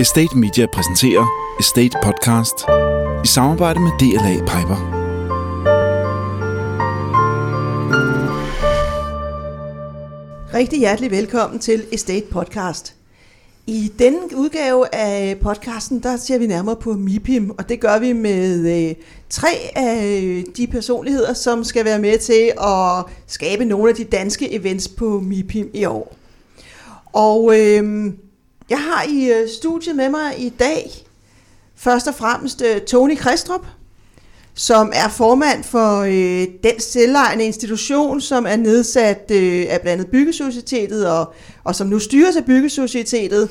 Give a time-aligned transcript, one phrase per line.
[0.00, 1.26] Estate Media præsenterer
[1.60, 2.54] Estate Podcast
[3.24, 4.78] i samarbejde med DLA Piper.
[10.54, 12.94] Rigtig hjertelig velkommen til Estate Podcast.
[13.66, 18.12] I denne udgave af podcasten, der ser vi nærmere på MIPIM, og det gør vi
[18.12, 18.94] med øh,
[19.30, 24.54] tre af de personligheder, som skal være med til at skabe nogle af de danske
[24.54, 26.16] events på MIPIM i år.
[27.12, 28.12] Og øh,
[28.70, 30.90] jeg har i øh, studiet med mig i dag
[31.76, 33.66] først og fremmest øh, Tony Kristrup,
[34.54, 40.06] som er formand for øh, den selvejende institution, som er nedsat øh, af blandt andet
[40.06, 41.32] Byggesocietetet, og,
[41.64, 43.48] og som nu styres af Byggesocietetet,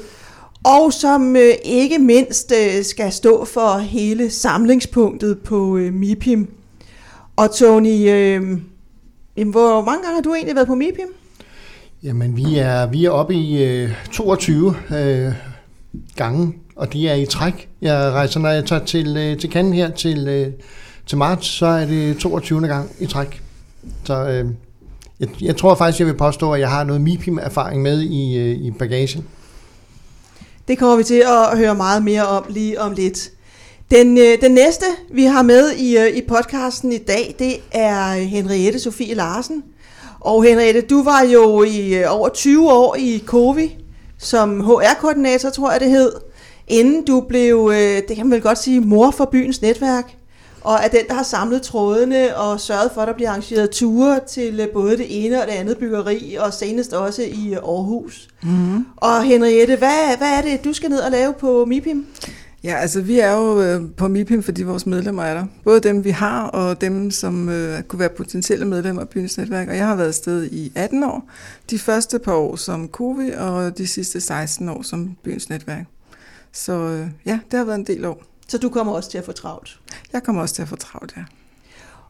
[0.63, 6.47] og som øh, ikke mindst øh, skal stå for hele samlingspunktet på øh, MIPIM.
[7.35, 8.41] Og Tony, øh,
[9.51, 11.13] hvor mange gange har du egentlig været på MIPIM?
[12.03, 15.33] Jamen, vi er, vi er oppe i øh, 22 øh,
[16.15, 17.69] gange, og det er i træk.
[17.81, 20.53] Jeg rejser, når jeg tager til, øh, til Cannes her til, øh,
[21.07, 22.67] til marts, så er det 22.
[22.67, 23.41] gang i træk.
[24.03, 24.45] Så øh,
[25.19, 28.55] jeg, jeg tror faktisk, jeg vil påstå, at jeg har noget MIPIM-erfaring med i, øh,
[28.57, 29.25] i bagagen.
[30.67, 33.29] Det kommer vi til at høre meget mere om lige om lidt.
[33.91, 38.13] Den, øh, den næste, vi har med i, øh, i podcasten i dag, det er
[38.13, 39.63] Henriette Sofie Larsen.
[40.21, 43.75] Og Henriette, du var jo i øh, over 20 år i COVI
[44.17, 46.11] som HR-koordinator, tror jeg det hed,
[46.67, 50.15] inden du blev, øh, det kan man vel godt sige, mor for byens netværk
[50.61, 54.19] og er den, der har samlet trådene og sørget for, at der bliver arrangeret ture
[54.27, 58.27] til øh, både det ene og det andet byggeri, og senest også i Aarhus.
[58.43, 58.85] Mm.
[58.97, 62.05] Og Henriette, hvad, hvad er det, du skal ned og lave på MIPIM?
[62.63, 65.45] Ja, altså vi er jo øh, på MIPIM, fordi vores medlemmer er der.
[65.63, 69.67] Både dem, vi har, og dem, som øh, kunne være potentielle medlemmer af byens netværk.
[69.67, 71.29] Og jeg har været afsted i 18 år.
[71.69, 75.85] De første par år som COVID, og de sidste 16 år som byens netværk.
[76.51, 78.23] Så øh, ja, det har været en del år.
[78.47, 79.79] Så du kommer også til at få travlt?
[80.13, 81.23] Jeg kommer også til at få travlt, ja.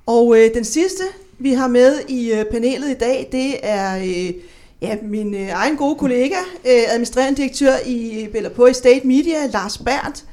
[0.06, 1.04] Og øh, den sidste,
[1.40, 4.34] vi har med i øh, panelet i dag, det er øh,
[4.82, 9.78] ja, min øh, egen gode kollega, øh, administrerende direktør i, eller på Estate Media, Lars
[9.78, 10.26] Berndt.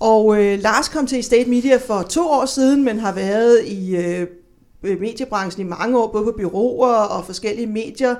[0.00, 3.96] Og øh, Lars kom til Estate Media for to år siden, men har været i
[3.96, 4.26] øh,
[4.82, 8.14] øh, mediebranchen i mange år, både på byråer og forskellige medier.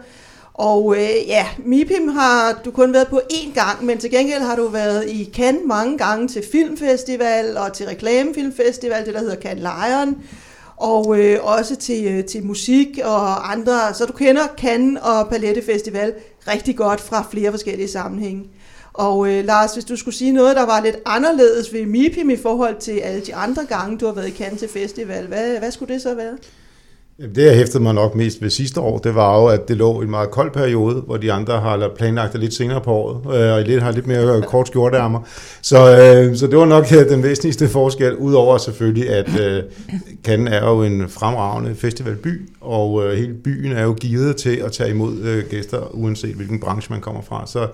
[0.54, 4.56] Og øh, ja, MIPIM har du kun været på én gang, men til gengæld har
[4.56, 9.62] du været i Cannes mange gange til filmfestival og til reklamefilmfestival, det der hedder Cannes
[9.62, 10.16] Lion,
[10.76, 13.94] og øh, også til, øh, til musik og andre.
[13.94, 16.14] Så du kender Cannes og Palette Festival
[16.48, 18.44] rigtig godt fra flere forskellige sammenhænge.
[18.94, 22.36] Og øh, Lars, hvis du skulle sige noget, der var lidt anderledes ved MIPIM i
[22.36, 25.70] forhold til alle de andre gange, du har været i Cannes til festival, hvad, hvad
[25.70, 26.36] skulle det så være?
[27.34, 30.00] Det, jeg hæftede mig nok mest ved sidste år, det var jo, at det lå
[30.00, 33.36] i en meget kold periode, hvor de andre har planlagt det lidt senere på året,
[33.36, 35.20] øh, og lidt har lidt mere øh, kort skjorteærmer.
[35.62, 39.62] Så, øh, så det var nok øh, den væsentligste forskel, udover selvfølgelig, at øh,
[40.24, 44.72] Cannes er jo en fremragende festivalby, og øh, hele byen er jo givet til at
[44.72, 47.46] tage imod øh, gæster, uanset hvilken branche man kommer fra.
[47.46, 47.66] Så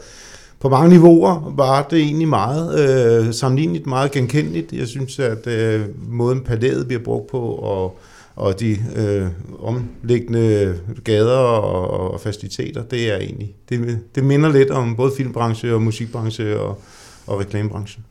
[0.60, 4.72] på mange niveauer var det egentlig meget øh, sammenligneligt, meget genkendeligt.
[4.72, 7.98] Jeg synes, at øh, måden palæet bliver brugt på, og
[8.36, 9.28] og de øh,
[9.62, 15.74] omliggende gader og, og faciliteter, det er egentlig, det, det minder lidt om både filmbranche
[15.74, 16.82] og musikbranche og,
[17.26, 18.04] og reklamebranchen.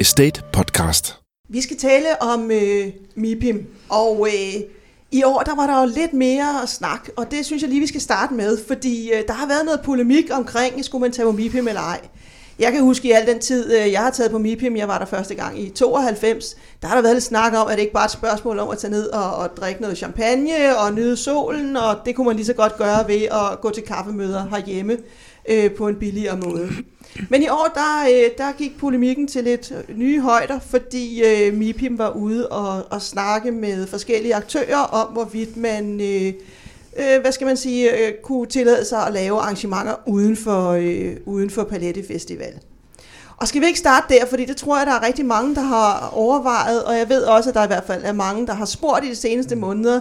[0.00, 1.14] Estate Podcast.
[1.48, 4.75] Vi skal tale om øh, MIPIM, og øh,
[5.12, 7.80] i år der var der jo lidt mere at snakke, og det synes jeg lige,
[7.80, 11.26] vi skal starte med, fordi øh, der har været noget polemik omkring, skulle man tage
[11.26, 12.00] på MIPIM eller ej.
[12.58, 14.98] Jeg kan huske i al den tid, øh, jeg har taget på MIPIM, jeg var
[14.98, 17.92] der første gang i 92, der har der været lidt snak om, at det ikke
[17.92, 21.16] bare er et spørgsmål om at tage ned og, og drikke noget champagne og nyde
[21.16, 24.96] solen, og det kunne man lige så godt gøre ved at gå til kaffemøder herhjemme
[25.48, 26.68] øh, på en billigere måde.
[27.28, 31.98] Men i år, der, øh, der gik polemikken til lidt nye højder, fordi øh, MIPIM
[31.98, 36.00] var ude og, og snakke med forskellige aktører om, hvorvidt man...
[36.00, 36.32] Øh,
[36.98, 41.16] øh, hvad skal man sige, øh, kunne tillade sig at lave arrangementer uden for, øh,
[41.24, 42.60] uden for Palette Festival.
[43.36, 45.60] Og skal vi ikke starte der, fordi det tror jeg, der er rigtig mange, der
[45.60, 48.64] har overvejet, og jeg ved også, at der i hvert fald er mange, der har
[48.64, 50.00] spurgt i de seneste måneder,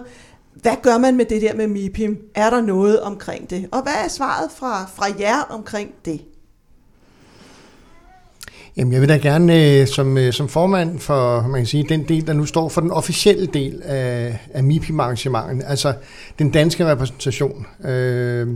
[0.53, 2.17] hvad gør man med det der med MIPIM?
[2.35, 3.67] Er der noget omkring det?
[3.71, 6.21] Og hvad er svaret fra, fra jer omkring det?
[8.77, 12.03] Jamen, jeg vil da gerne øh, som, øh, som formand for man kan sige, den
[12.03, 15.93] del, der nu står for den officielle del af, af MIPIM-arrangementet, altså
[16.39, 18.47] den danske repræsentation, øh,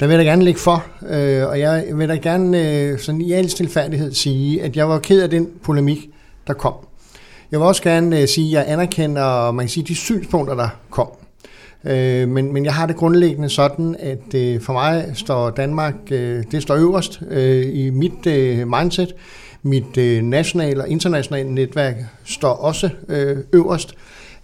[0.00, 3.20] der vil jeg da gerne lægge for, øh, og jeg vil da gerne øh, sådan
[3.20, 6.08] i al stilfærdighed sige, at jeg var ked af den polemik,
[6.46, 6.74] der kom.
[7.50, 10.68] Jeg vil også gerne øh, sige, at jeg anerkender man kan sige, de synspunkter, der
[10.90, 11.08] kom.
[11.84, 16.44] Øh, men, men jeg har det grundlæggende sådan, at øh, for mig står Danmark, øh,
[16.52, 19.14] det står øverst øh, i mit øh, mindset.
[19.62, 21.94] Mit øh, nationale og internationale netværk
[22.24, 23.94] står også øh, øverst.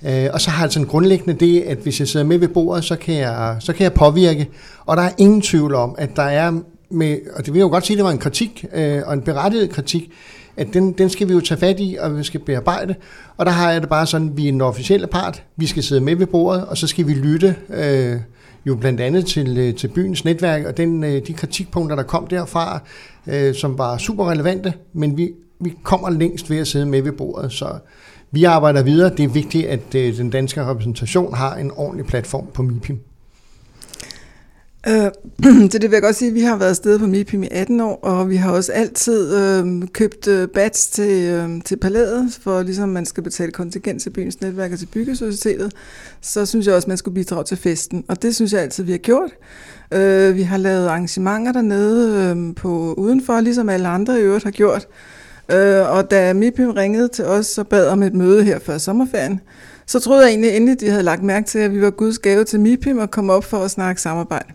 [0.06, 2.85] Øh, og så har jeg sådan grundlæggende det, at hvis jeg sidder med ved bordet,
[2.85, 4.49] så kan jeg, så kan jeg påvirke.
[4.87, 6.53] Og der er ingen tvivl om, at der er
[6.91, 9.15] med, og det vil jeg jo godt sige, at det var en kritik, øh, og
[9.15, 10.11] en berettiget kritik,
[10.56, 12.94] at den, den skal vi jo tage fat i, og vi skal bearbejde.
[13.37, 15.82] Og der har jeg det bare sådan, at vi er en officielle part, vi skal
[15.82, 18.20] sidde med ved bordet, og så skal vi lytte øh,
[18.67, 22.26] jo blandt andet til, øh, til byens netværk, og den, øh, de kritikpunkter, der kom
[22.26, 22.81] derfra,
[23.26, 27.12] øh, som var super relevante, men vi, vi kommer længst ved at sidde med ved
[27.12, 27.79] bordet, så
[28.31, 29.11] vi arbejder videre.
[29.17, 33.00] Det er vigtigt, at øh, den danske repræsentation har en ordentlig platform på MIPIM.
[34.88, 35.11] Øh,
[35.71, 37.81] til det vil jeg godt sige, at vi har været afsted på MIPIM i 18
[37.81, 42.62] år, og vi har også altid øh, købt øh, bats til, øh, til palæet, for
[42.62, 45.73] ligesom man skal betale kontingent til byens netværk og til byggesocietetet,
[46.21, 48.85] så synes jeg også, at man skulle bidrage til festen, og det synes jeg altid,
[48.85, 49.31] vi har gjort.
[49.93, 54.50] Øh, vi har lavet arrangementer dernede øh, på udenfor, ligesom alle andre i øvrigt har
[54.50, 54.88] gjort,
[55.53, 59.41] øh, og da MIPIM ringede til os og bad om et møde her før sommerferien,
[59.87, 62.44] så troede jeg egentlig endelig, de havde lagt mærke til, at vi var Guds gave
[62.44, 64.53] til MIPIM og kom op for at snakke samarbejde.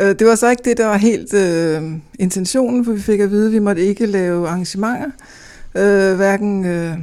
[0.00, 1.82] Øh, det var så ikke det, der var helt øh,
[2.18, 5.10] intentionen, for vi fik at vide, at vi måtte ikke lave arrangementer,
[5.74, 6.98] øh, hverken øh,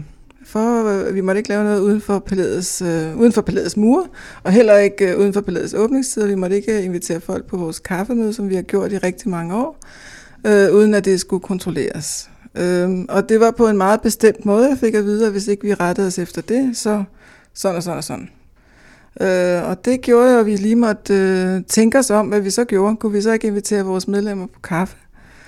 [0.46, 4.06] for, øh, vi måtte ikke lave noget uden for palæets, øh, uden for palæets mure,
[4.44, 6.28] og heller ikke øh, uden for palæets åbningstider.
[6.28, 9.30] Vi måtte ikke øh, invitere folk på vores kaffemøde, som vi har gjort i rigtig
[9.30, 9.78] mange år,
[10.48, 12.30] øh, uden at det skulle kontrolleres.
[12.56, 15.48] Øh, og det var på en meget bestemt måde, jeg fik at vide, at hvis
[15.48, 17.04] ikke vi rettede os efter det, så
[17.54, 18.30] sådan og sådan og sådan.
[19.22, 22.50] Øh, og det gjorde jo, at vi lige måtte øh, tænke os om, hvad vi
[22.50, 22.96] så gjorde.
[22.96, 24.98] Kunne vi så ikke invitere vores medlemmer på kaffe?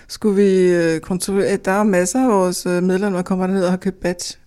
[0.07, 3.63] Skulle vi øh, kontrollere, at der er masser af vores øh, medlemmer, der kommer ned
[3.63, 4.37] og har købt batch.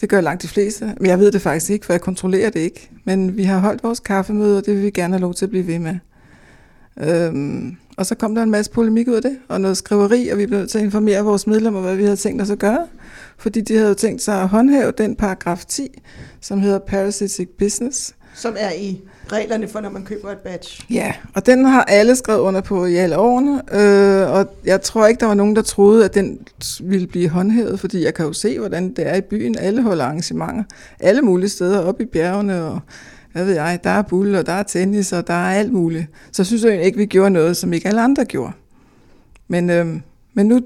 [0.00, 0.94] Det gør langt de fleste.
[1.00, 2.90] Men jeg ved det faktisk ikke, for jeg kontrollerer det ikke.
[3.04, 5.50] Men vi har holdt vores kaffemøde, og det vil vi gerne have lov til at
[5.50, 5.98] blive ved med.
[7.00, 10.38] Øhm, og så kom der en masse polemik ud af det, og noget skriveri, og
[10.38, 12.86] vi blev nødt til at informere vores medlemmer, hvad vi havde tænkt os at gøre.
[13.38, 15.88] Fordi de havde jo tænkt sig at håndhæve den paragraf 10,
[16.40, 19.00] som hedder Parasitic Business, som er i
[19.32, 20.84] reglerne for, når man køber et badge.
[20.90, 25.06] Ja, og den har alle skrevet under på i alle årene, øh, og jeg tror
[25.06, 26.38] ikke, der var nogen, der troede, at den
[26.80, 29.58] ville blive håndhævet, fordi jeg kan jo se, hvordan det er i byen.
[29.58, 30.64] Alle holder arrangementer,
[31.00, 32.80] alle mulige steder, op i bjergene, og
[33.32, 36.06] hvad ved jeg, der er bull, og der er tennis, og der er alt muligt.
[36.32, 38.52] Så synes jeg ikke, vi gjorde noget, som ikke alle andre gjorde.
[39.48, 39.86] Men, øh,
[40.34, 40.60] men nu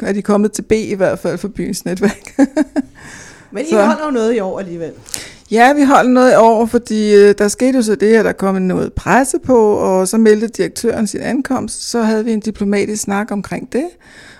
[0.00, 2.38] er de kommet til B i hvert fald for byens netværk.
[3.52, 3.84] men I så.
[3.84, 4.92] holder jo noget i år alligevel.
[5.52, 8.62] Ja, vi holdt noget over, fordi øh, der skete jo så det, at der kom
[8.62, 11.90] noget presse på, og så meldte direktøren sin ankomst.
[11.90, 13.84] Så havde vi en diplomatisk snak omkring det.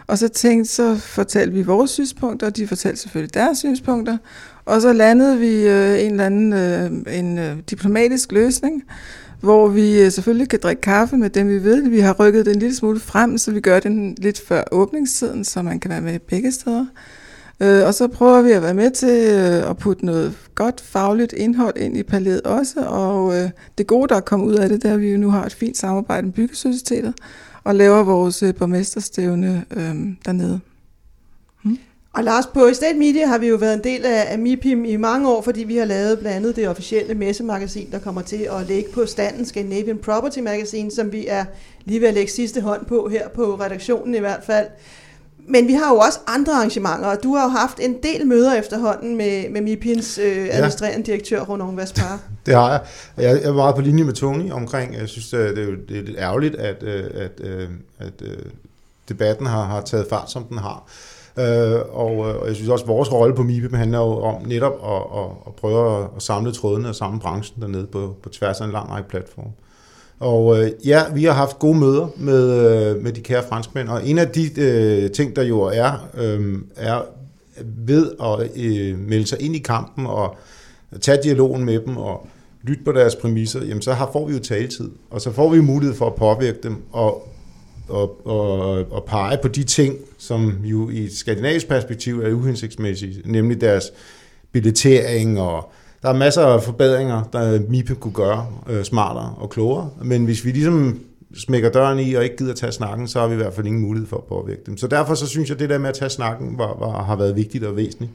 [0.06, 4.16] Og så tænkte, så fortalte vi vores synspunkter, og de fortalte selvfølgelig deres synspunkter.
[4.64, 8.82] Og så landede vi øh, en eller anden øh, en øh, diplomatisk løsning,
[9.40, 11.88] hvor vi øh, selvfølgelig kan drikke kaffe med dem, vi ved.
[11.88, 15.44] Vi har rykket den en lille smule frem, så vi gør den lidt før åbningstiden,
[15.44, 16.86] så man kan være med begge steder.
[17.62, 21.32] Øh, og så prøver vi at være med til øh, at putte noget godt fagligt
[21.32, 24.82] indhold ind i palet også, og øh, det gode, der er kommet ud af det,
[24.82, 27.14] det er, at vi jo nu har et fint samarbejde med Byggesocietetet,
[27.64, 29.94] og laver vores øh, borgmesterstævne øh,
[30.24, 30.60] dernede.
[31.62, 31.78] Hmm?
[32.12, 34.96] Og Lars, på Estate Media har vi jo været en del af, af MIPIM i
[34.96, 38.66] mange år, fordi vi har lavet blandt andet det officielle messemagasin, der kommer til at
[38.68, 41.44] ligge på standen, Scandinavian Property Magazine, som vi er
[41.84, 44.66] lige ved at lægge sidste hånd på her på redaktionen i hvert fald.
[45.48, 48.54] Men vi har jo også andre arrangementer, og du har jo haft en del møder
[48.54, 51.12] efterhånden med, med MIPINs øh, administrerende ja.
[51.12, 52.20] direktør, Ronan Vaspar.
[52.46, 52.80] det har jeg.
[53.16, 55.54] Jeg er meget på linje med Tony omkring, jeg synes, det er,
[55.88, 57.68] det er lidt ærgerligt, at, øh, at, øh,
[57.98, 58.28] at, at
[59.08, 60.84] debatten har, har taget fart, som den har.
[61.92, 65.20] og, og jeg synes også, at vores rolle på MIPIM handler jo om netop at,
[65.20, 68.72] at, at prøve at samle trådene og samle branchen dernede på, på tværs af en
[68.72, 69.52] lang række platforme.
[70.22, 74.08] Og øh, ja, vi har haft gode møder med, øh, med de kære franskmænd, og
[74.08, 77.02] en af de øh, ting, der jo er, øh, er
[77.64, 80.36] ved at øh, melde sig ind i kampen og
[81.00, 82.26] tage dialogen med dem og
[82.62, 85.60] lytte på deres præmisser, jamen så har, får vi jo taletid, og så får vi
[85.60, 87.28] mulighed for at påvirke dem og,
[87.88, 88.60] og, og,
[88.92, 93.90] og pege på de ting, som jo i et skandinavisk perspektiv er uhensigtsmæssige, nemlig deres
[94.52, 99.90] billetering og der er masser af forbedringer, der MIPE kunne gøre øh, smartere og klogere,
[100.02, 101.00] men hvis vi ligesom
[101.36, 103.82] smækker døren i og ikke gider tage snakken, så har vi i hvert fald ingen
[103.82, 104.76] mulighed for at påvirke dem.
[104.76, 107.16] Så derfor så synes jeg, at det der med at tage snakken var, var, har
[107.16, 108.12] været vigtigt og væsentligt.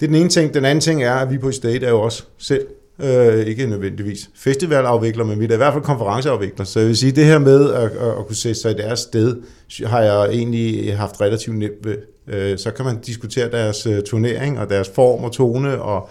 [0.00, 0.54] Det er den ene ting.
[0.54, 2.66] Den anden ting er, at vi på State er jo også selv
[3.02, 6.64] Øh, ikke nødvendigvis festivalafvikler, men vi er i hvert fald konferenceafvikler.
[6.64, 9.00] Så jeg vil sige, at det her med at, at, kunne sætte sig i deres
[9.00, 9.36] sted,
[9.86, 11.96] har jeg egentlig haft relativt nemt ved.
[12.28, 16.08] Øh, så kan man diskutere deres øh, turnering og deres form og tone og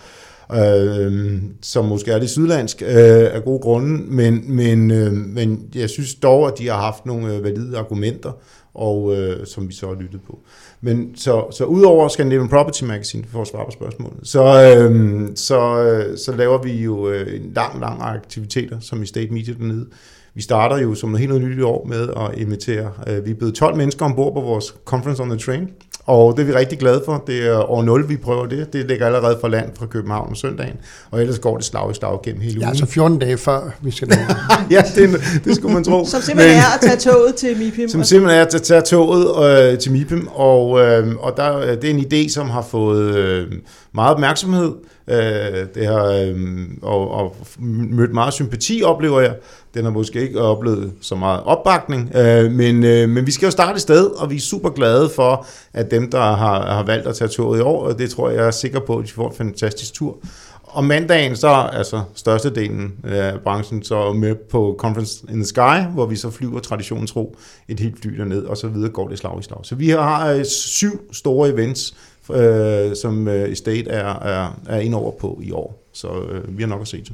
[0.53, 5.89] øh, som måske er lidt sydlandsk øh, af gode grunde, men, men, øh, men jeg
[5.89, 8.31] synes dog, at de har haft nogle øh, valide argumenter,
[8.73, 10.39] og øh, som vi så har lyttet på.
[10.81, 15.81] Men så, så udover Scandinavian Property Magazine, for at svare på spørgsmålet, så, øh, så,
[15.83, 19.85] øh, så laver vi jo øh, en lang, lang aktiviteter, som i State Media dernede.
[20.33, 23.35] Vi starter jo som noget helt nyt i år med at invitere, øh, vi er
[23.35, 25.69] blevet 12 mennesker ombord på vores Conference on the Train,
[26.07, 27.23] og det er vi rigtig glade for.
[27.27, 28.73] Det er år 0, vi prøver det.
[28.73, 30.75] Det ligger allerede fra land fra København om søndagen,
[31.11, 32.61] og ellers går det slag i slag gennem hele ugen.
[32.61, 34.15] Ja, altså 14 dage før vi skal nå.
[34.75, 36.05] ja, det, det skulle man tro.
[36.05, 37.89] Som simpelthen Men, er at tage toget til MIPIM.
[37.89, 41.93] Som simpelthen er at tage toget øh, til MIPIM, og, øh, og der, det er
[41.93, 43.47] en idé, som har fået øh,
[43.93, 44.71] meget opmærksomhed.
[45.07, 49.35] Øh, det har øh, og, og mødt meget sympati, oplever jeg.
[49.73, 53.51] Den har måske ikke oplevet så meget opbakning, øh, men, øh, men vi skal jo
[53.51, 57.07] starte et sted, og vi er super glade for, at dem, der har, har valgt
[57.07, 59.11] at tage toget i år, og det tror jeg, jeg er sikker på, at de
[59.11, 60.17] får en fantastisk tur.
[60.63, 66.05] Og mandagen så altså størstedelen af branchen så med på Conference in the Sky, hvor
[66.05, 67.37] vi så flyver traditionstro
[67.67, 69.59] et helt fly derned, og så videre går det slag i slag.
[69.63, 71.95] Så vi har øh, syv store events,
[72.31, 75.83] øh, som øh, Estate er, er, er ind over på i år.
[75.91, 77.13] Så øh, vi har nok at se til.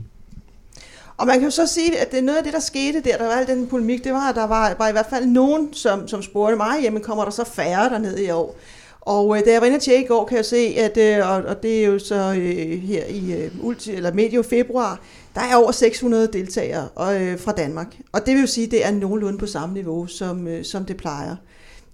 [1.18, 3.18] Og man kan jo så sige, at det er noget af det, der skete der,
[3.18, 5.74] der var al den polemik, det var, at der var, var i hvert fald nogen,
[5.74, 8.56] som, som spurgte mig, jamen kommer der så færre dernede i år?
[9.02, 11.30] Og øh, da jeg var inde og tjekke i går, kan jeg se, at, øh,
[11.30, 15.00] og, og det er jo så øh, her i øh, ulti, eller medio februar,
[15.36, 17.98] der er over 600 deltagere og, øh, fra Danmark.
[18.12, 20.86] Og det vil jo sige, at det er nogenlunde på samme niveau, som, øh, som
[20.86, 21.36] det plejer.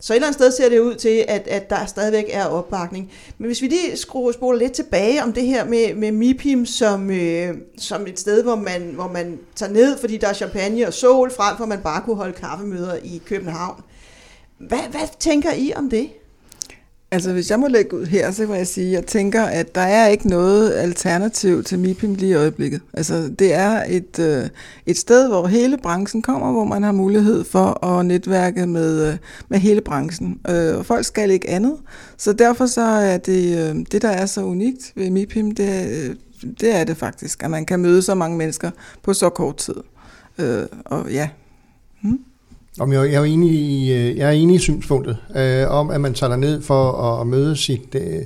[0.01, 3.11] Så et eller andet sted ser det ud til, at, at der stadigvæk er opbakning.
[3.37, 7.11] Men hvis vi lige skruer spoler lidt tilbage om det her med, med MIPIM som,
[7.11, 10.93] øh, som et sted, hvor man, hvor man tager ned, fordi der er champagne og
[10.93, 13.81] sol, frem for at man bare kunne holde kaffemøder i København.
[14.57, 16.09] Hvad, hvad tænker I om det?
[17.11, 19.75] Altså, hvis jeg må lægge ud her, så vil jeg sige, at jeg tænker, at
[19.75, 22.81] der er ikke noget alternativ til MIPIM lige i øjeblikket.
[22.93, 24.49] Altså, det er et, øh,
[24.85, 29.17] et sted, hvor hele branchen kommer, hvor man har mulighed for at netværke med, øh,
[29.49, 30.39] med hele branchen.
[30.49, 31.75] Øh, og folk skal ikke andet.
[32.17, 36.15] Så derfor så er det, øh, det der er så unikt ved MIPIM, det, øh,
[36.59, 38.71] det er det faktisk, at man kan møde så mange mennesker
[39.03, 39.75] på så kort tid.
[40.37, 41.29] Øh, og ja.
[42.79, 46.01] Om jeg, jeg, er enig i, øh, jeg er enig i synspunktet øh, om, at
[46.01, 48.21] man tager ned for at, at møde sit, øh,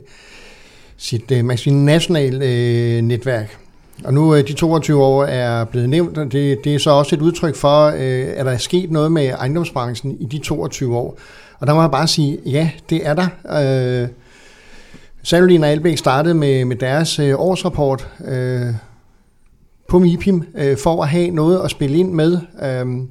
[0.98, 3.58] sit øh, man sige, nationale øh, netværk.
[4.04, 7.16] Og nu øh, de 22 år er blevet nævnt, og det, det er så også
[7.16, 11.18] et udtryk for, øh, at der er sket noget med ejendomsbranchen i de 22 år.
[11.60, 13.28] Og der må jeg bare sige, ja, det er der.
[14.04, 14.10] Øh,
[15.24, 18.74] Salolin og Albæk startede med, med deres øh, årsrapport øh,
[19.90, 22.40] på MIPIM øh, for at have noget at spille ind med.
[22.64, 23.08] Øh,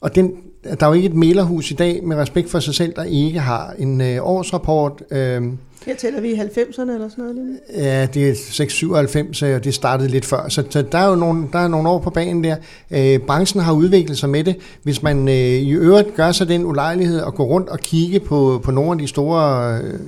[0.00, 0.32] og den,
[0.80, 3.40] der er jo ikke et mailerhus i dag med respekt for sig selv, der ikke
[3.40, 5.02] har en øh, årsrapport.
[5.10, 5.42] Øh,
[5.86, 7.58] her tæller vi i 90'erne eller sådan noget lignende?
[7.76, 10.48] Ja, det er 697, og det startede lidt før.
[10.48, 12.56] Så, så der er jo nogle, der er nogle år på banen der.
[12.90, 14.56] Øh, branchen har udviklet sig med det.
[14.82, 18.60] Hvis man øh, i øvrigt gør sig den ulejlighed at gå rundt og kigge på,
[18.64, 20.00] på nogle af de store øh,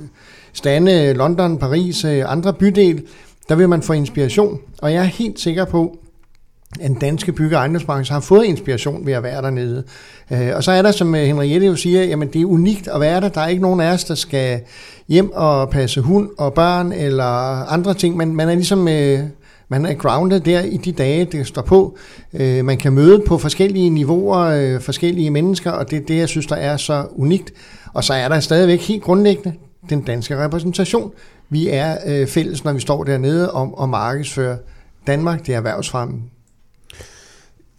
[0.53, 3.03] stande, London, Paris, øh, andre bydel,
[3.49, 4.59] der vil man få inspiration.
[4.81, 5.97] Og jeg er helt sikker på,
[6.79, 9.83] en danske bygge- og ejendomsbranche har fået inspiration ved at være dernede.
[10.31, 13.01] Øh, og så er der, som øh, Henriette jo siger, jamen det er unikt at
[13.01, 13.29] være der.
[13.29, 14.61] Der er ikke nogen af os, der skal
[15.07, 17.23] hjem og passe hund og børn eller
[17.71, 18.17] andre ting.
[18.17, 18.87] Men man er ligesom...
[18.87, 19.19] Øh,
[19.69, 21.97] man er grounded der i de dage, det står på.
[22.33, 26.47] Øh, man kan møde på forskellige niveauer, forskellige mennesker, og det er det, jeg synes,
[26.47, 27.53] der er så unikt.
[27.93, 29.53] Og så er der stadigvæk helt grundlæggende
[29.89, 31.11] den danske repræsentation.
[31.49, 34.57] Vi er fælles, når vi står dernede om at markedsføre
[35.07, 36.21] Danmark, det er erhvervsfremme,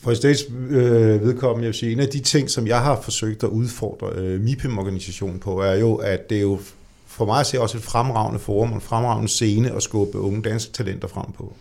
[0.03, 3.45] for Estates øh, vedkommende, jeg vil sige, en af de ting, som jeg har forsøgt
[3.45, 6.59] at udfordre øh, MIPIM-organisationen på, er jo, at det er jo
[7.07, 10.43] for mig at se også et fremragende forum og en fremragende scene at skubbe unge
[10.43, 11.53] danske talenter frem på.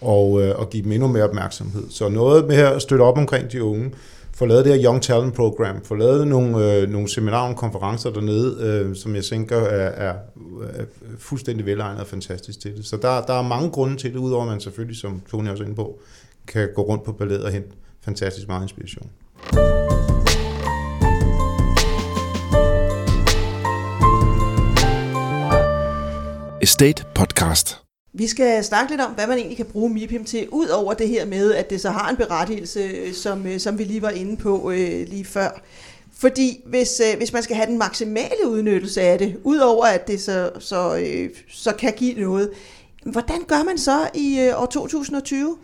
[0.00, 1.82] Og, øh, og give dem endnu mere opmærksomhed.
[1.90, 3.90] Så noget med at støtte op omkring de unge,
[4.34, 8.10] få lavet det her Young Talent Program, få lavet nogle, øh, nogle seminarer og konferencer
[8.10, 10.14] dernede, øh, som jeg tænker er, er,
[10.74, 10.84] er
[11.18, 12.86] fuldstændig velegnet og fantastisk til det.
[12.86, 15.62] Så der, der er mange grunde til det, udover at man selvfølgelig, som Tony også
[15.62, 16.00] er inde på,
[16.48, 17.68] kan gå rundt på ballet og hente
[18.00, 19.10] fantastisk meget inspiration.
[26.62, 27.76] Estate Podcast.
[28.12, 31.08] Vi skal snakke lidt om, hvad man egentlig kan bruge MIPIM til, ud over det
[31.08, 34.36] her med, at det så har en berettigelse, som, øh, som vi lige var inde
[34.36, 35.62] på øh, lige før.
[36.12, 40.20] Fordi hvis, øh, hvis man skal have den maksimale udnyttelse af det, udover at det
[40.20, 42.50] så, så, øh, så kan give noget,
[43.04, 45.56] hvordan gør man så i øh, år 2020?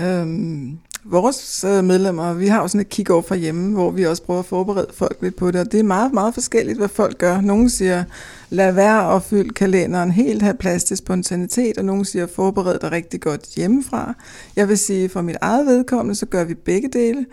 [0.00, 0.78] Øhm,
[1.10, 4.40] Vores øh, medlemmer, vi har jo sådan et kick fra hjemme, hvor vi også prøver
[4.40, 7.40] at forberede folk lidt på det, og det er meget, meget forskelligt, hvad folk gør.
[7.40, 8.04] Nogle siger,
[8.50, 12.92] lad være at fylde kalenderen helt, have plads til spontanitet, og nogle siger, forbered dig
[12.92, 14.14] rigtig godt hjemmefra.
[14.56, 17.26] Jeg vil sige, for mit eget vedkommende, så gør vi begge dele.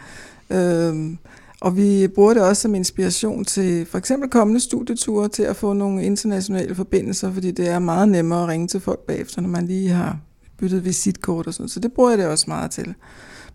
[0.50, 1.18] Øhm,
[1.62, 5.74] og vi bruger det også som inspiration til for eksempel kommende studieture til at få
[5.74, 9.68] nogle internationale forbindelser, fordi det er meget nemmere at ringe til folk bagefter, når man
[9.68, 10.18] lige har
[10.66, 12.94] byttet visitkort og sådan Så det bruger jeg det også meget til.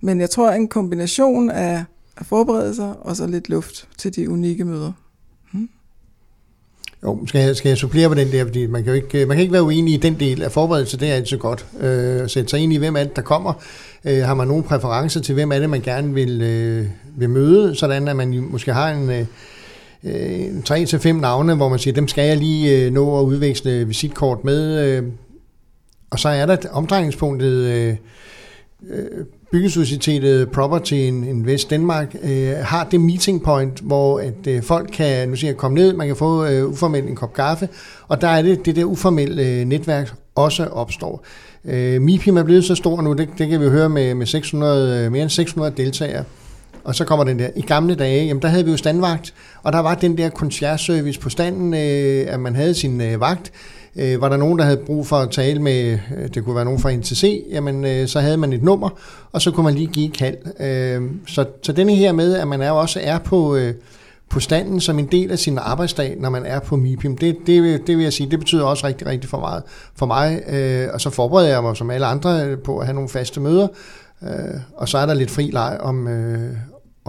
[0.01, 1.85] Men jeg tror, en kombination af,
[2.17, 4.93] af forberedelser og så lidt luft til de unikke møder.
[5.53, 5.69] Hmm.
[7.03, 9.37] Jo, skal jeg, skal jeg supplere på den der, fordi man kan jo ikke, man
[9.37, 11.67] kan ikke være uenig i den del af forberedelse, det er altid godt.
[11.81, 13.53] Øh, sætte sig ind i, hvem er det, der kommer.
[14.05, 16.87] Øh, har man nogle præferencer til, hvem er det, man gerne vil, øh,
[17.17, 19.11] vil møde, sådan at man måske har en...
[19.11, 19.27] Øh,
[20.05, 23.25] øh, tre til fem navne, hvor man siger, dem skal jeg lige øh, nå at
[23.25, 24.89] udveksle visitkort med.
[24.89, 25.05] Øh,
[26.11, 27.97] og så er der omdrejningspunktet øh,
[28.91, 35.29] øh, Byggesocietetet Property Invest Danmark øh, har det meeting point, hvor at øh, folk kan
[35.29, 37.69] nu siger, komme ned, man kan få øh, uformelt en kop kaffe,
[38.09, 41.25] og der er det, det der uformelle øh, netværk også opstår.
[41.65, 45.05] Øh, MIPIM er blevet så stor nu, det, det kan vi høre med, med 600,
[45.05, 46.25] øh, mere end 600 deltagere.
[46.85, 47.49] Og så kommer den der.
[47.57, 51.21] I gamle dage, jamen der havde vi jo standvagt, og der var den der concierge-service
[51.21, 53.53] på standen, øh, at man havde sin øh, vagt.
[53.97, 56.65] Øh, var der nogen, der havde brug for at tale med, øh, det kunne være
[56.65, 58.89] nogen fra NTC, jamen øh, så havde man et nummer,
[59.33, 60.37] og så kunne man lige give et kald.
[60.61, 63.75] Øh, så, så denne her med, at man er også er på, øh,
[64.31, 67.87] på standen som en del af sin arbejdsdag, når man er på MIPIM, det, det,
[67.87, 69.63] det vil jeg sige, det betyder også rigtig, rigtig for meget
[69.97, 70.43] for mig.
[70.49, 73.69] Øh, og så forbereder jeg mig som alle andre på at have nogle faste møder,
[74.23, 76.57] øh, og så er der lidt fri leg om, øh,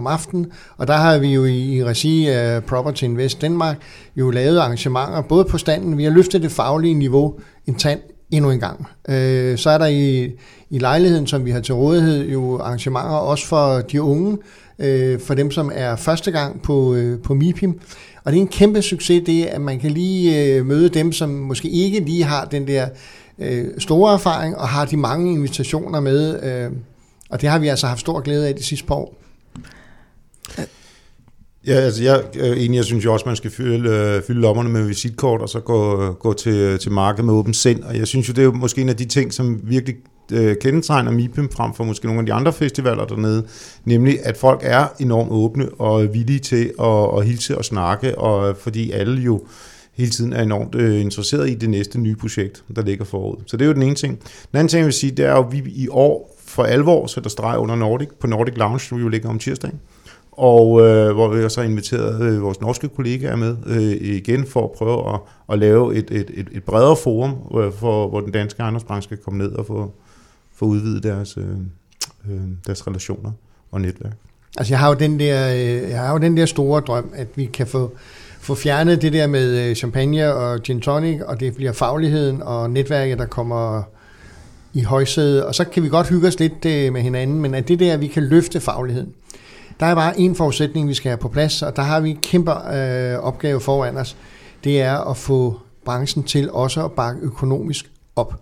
[0.02, 3.78] om aftenen, og der har vi jo i, i regi af Property Invest Danmark
[4.16, 7.34] jo lavet arrangementer, både på standen, vi har løftet det faglige niveau
[7.68, 8.00] en tand
[8.32, 8.88] endnu en gang.
[9.10, 10.32] Øh, så er der i,
[10.70, 14.38] i lejligheden, som vi har til rådighed, jo arrangementer også for de unge,
[14.80, 17.80] øh, for dem, som er første gang på, øh, på MIPIM.
[18.24, 21.30] Og det er en kæmpe succes, det at man kan lige øh, møde dem, som
[21.30, 22.88] måske ikke lige har den der
[23.40, 26.44] øh, store erfaring, og har de mange invitationer med.
[26.44, 26.72] Øh,
[27.30, 29.21] og det har vi altså haft stor glæde af de sidste par år.
[31.68, 34.42] Ja, altså jeg øh, er enig, jeg synes jo også, man skal fylde, øh, fylde
[34.42, 37.84] lommerne med visitkort, og så gå, øh, gå til, øh, til markedet med åbent sind.
[37.84, 39.96] Og jeg synes jo, det er jo måske en af de ting, som virkelig
[40.32, 43.48] øh, kendetegner MIPIM frem for måske nogle af de andre festivaler dernede,
[43.86, 48.58] nemlig at folk er enormt åbne og villige til at, at hilse og snakke, og
[48.58, 49.42] fordi alle jo
[49.94, 53.36] hele tiden er enormt øh, interesseret i det næste nye projekt, der ligger forud.
[53.46, 54.20] Så det er jo den ene ting.
[54.52, 57.08] Den anden ting, jeg vil sige, det er jo, at vi i år for alvor
[57.08, 59.80] sætter streg under Nordic, på Nordic Lounge, som vi jo ligger om tirsdagen
[60.32, 63.82] og øh, hvor vi også har inviteret øh, vores norske kollegaer med øh,
[64.16, 68.08] igen for at prøve at, at lave et, et, et, et bredere forum, øh, for,
[68.08, 69.92] hvor den danske ejendomsbranche kan komme ned og få,
[70.56, 71.46] få udvidet deres, øh,
[72.32, 73.32] øh, deres relationer
[73.72, 74.14] og netværk.
[74.58, 77.28] Altså jeg har jo den der, øh, jeg har jo den der store drøm, at
[77.36, 77.92] vi kan få,
[78.40, 82.70] få fjernet det der med øh, champagne og gin tonic, og det bliver fagligheden og
[82.70, 83.84] netværket, der kommer
[84.74, 87.68] i højsædet, og så kan vi godt hygge os lidt øh, med hinanden, men at
[87.68, 89.14] det der, vi kan løfte fagligheden.
[89.80, 92.18] Der er bare en forudsætning, vi skal have på plads, og der har vi en
[92.22, 94.18] kæmpe øh, opgave foran os.
[94.64, 98.34] Det er at få branchen til også at bakke økonomisk op.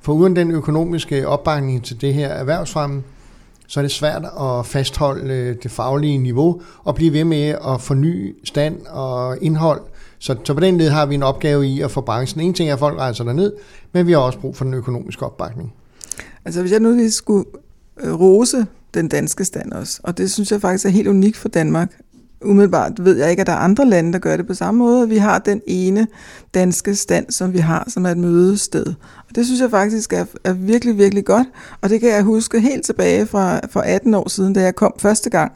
[0.00, 3.02] For uden den økonomiske opbakning til det her erhvervsfremme,
[3.66, 7.80] så er det svært at fastholde øh, det faglige niveau og blive ved med at
[7.80, 9.80] forny stand og indhold.
[10.18, 12.40] Så, så på den led har vi en opgave i at få branchen.
[12.40, 13.52] En ting er, at folk rejser derned,
[13.92, 15.74] men vi har også brug for den økonomiske opbakning.
[16.44, 17.44] Altså hvis jeg nu lige skulle
[18.00, 20.00] Øh, rose den danske stand også.
[20.02, 22.00] Og det synes jeg faktisk er helt unikt for Danmark.
[22.44, 25.08] Umiddelbart ved jeg ikke, at der er andre lande, der gør det på samme måde.
[25.08, 26.06] Vi har den ene
[26.54, 28.86] danske stand, som vi har, som er et mødested.
[29.28, 31.46] Og det synes jeg faktisk er, er virkelig, virkelig godt.
[31.80, 34.94] Og det kan jeg huske helt tilbage fra, fra 18 år siden, da jeg kom
[34.98, 35.52] første gang,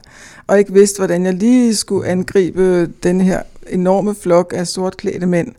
[0.46, 5.54] og ikke vidste, hvordan jeg lige skulle angribe den her enorme flok af sortklædte mænd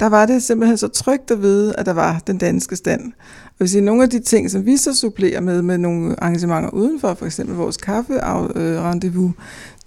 [0.00, 3.12] der var det simpelthen så trygt at vide, at der var den danske stand.
[3.60, 7.14] Hvis I nogle af de ting, som vi så supplerer med, med nogle arrangementer udenfor,
[7.14, 9.32] for eksempel vores kaffe-rendezvous,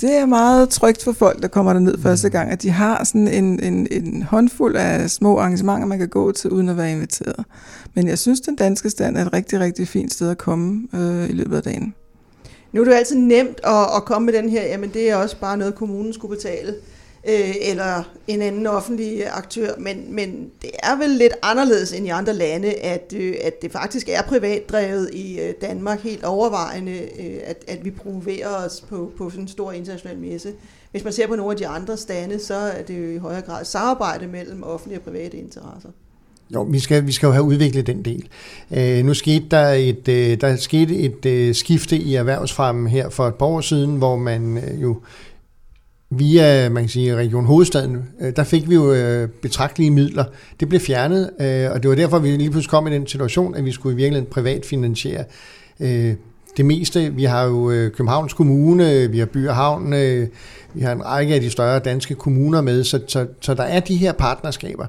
[0.01, 3.27] det er meget trygt for folk, der kommer derned første gang, at de har sådan
[3.27, 7.45] en, en, en håndfuld af små arrangementer, man kan gå til, uden at være inviteret.
[7.93, 11.29] Men jeg synes, den danske stand er et rigtig, rigtig fint sted at komme øh,
[11.29, 11.93] i løbet af dagen.
[12.71, 15.15] Nu er det jo altid nemt at, at komme med den her, jamen det er
[15.15, 16.73] også bare noget, kommunen skulle betale
[17.27, 22.09] øh, eller en anden offentlig aktør, men, men det er vel lidt anderledes end i
[22.09, 27.37] andre lande, at, øh, at det faktisk er privatdrevet i øh, Danmark helt overvejende, øh,
[27.43, 30.53] at, at vi promoverer os på, på sådan en stor international messe.
[30.91, 33.41] Hvis man ser på nogle af de andre stande, så er det jo i højere
[33.41, 35.89] grad samarbejde mellem offentlige og private interesser.
[36.53, 38.27] Jo, vi skal, vi skal jo have udviklet den del.
[38.71, 43.27] Øh, nu skete der et, øh, der skete et øh, skifte i erhvervsfremmen her for
[43.27, 44.97] et par år siden, hvor man øh, jo
[46.19, 50.23] via man kan sige, Region Hovedstaden, øh, der fik vi jo øh, betragtelige midler.
[50.59, 53.55] Det blev fjernet, øh, og det var derfor, vi lige pludselig kom i den situation,
[53.55, 55.23] at vi skulle i virkeligheden privat finansiere
[56.57, 57.13] det meste.
[57.13, 59.91] Vi har jo Københavns Kommune, vi har By og Havn,
[60.73, 63.79] vi har en række af de større danske kommuner med, så, så, så der er
[63.79, 64.85] de her partnerskaber.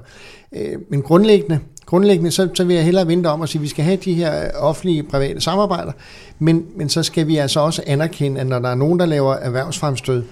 [0.89, 3.83] Men grundlæggende, grundlæggende så, så vil jeg hellere vente om og sige, at vi skal
[3.83, 5.91] have de her offentlige private samarbejder,
[6.39, 9.33] men, men så skal vi altså også anerkende, at når der er nogen, der laver
[9.33, 10.23] erhvervsfremstød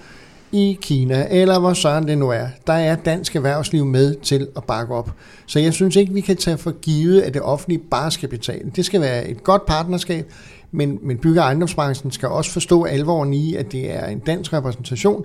[0.54, 4.64] i Kina, eller hvor søren det nu er, der er dansk erhvervsliv med til at
[4.64, 5.10] bakke op.
[5.46, 8.70] Så jeg synes ikke, vi kan tage for givet, at det offentlige bare skal betale.
[8.76, 10.32] Det skal være et godt partnerskab,
[10.72, 14.52] men, men bygge- og ejendomsbranchen skal også forstå alvoren i, at det er en dansk
[14.52, 15.24] repræsentation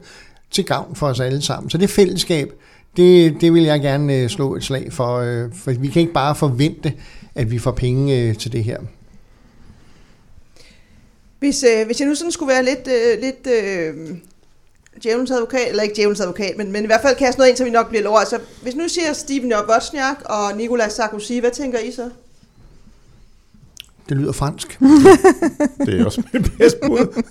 [0.52, 1.70] til gavn for os alle sammen.
[1.70, 2.54] Så det fællesskab,
[2.98, 6.14] det, det vil jeg gerne øh, slå et slag for, øh, for vi kan ikke
[6.14, 6.94] bare forvente,
[7.36, 8.78] at vi får penge øh, til det her.
[11.40, 14.18] Hvis, øh, hvis jeg nu sådan skulle være lidt, øh, lidt øh,
[15.04, 17.64] djævelens advokat, eller ikke djævelens advokat, men, men i hvert fald kaste noget ind, så
[17.64, 18.20] vi nok bliver lov.
[18.20, 22.10] Altså, hvis nu siger Steven Wozniak og Nicolas Sarkozy, hvad tænker I så?
[24.10, 24.80] Det lyder fransk.
[25.86, 27.24] Det er også mit bedste bud.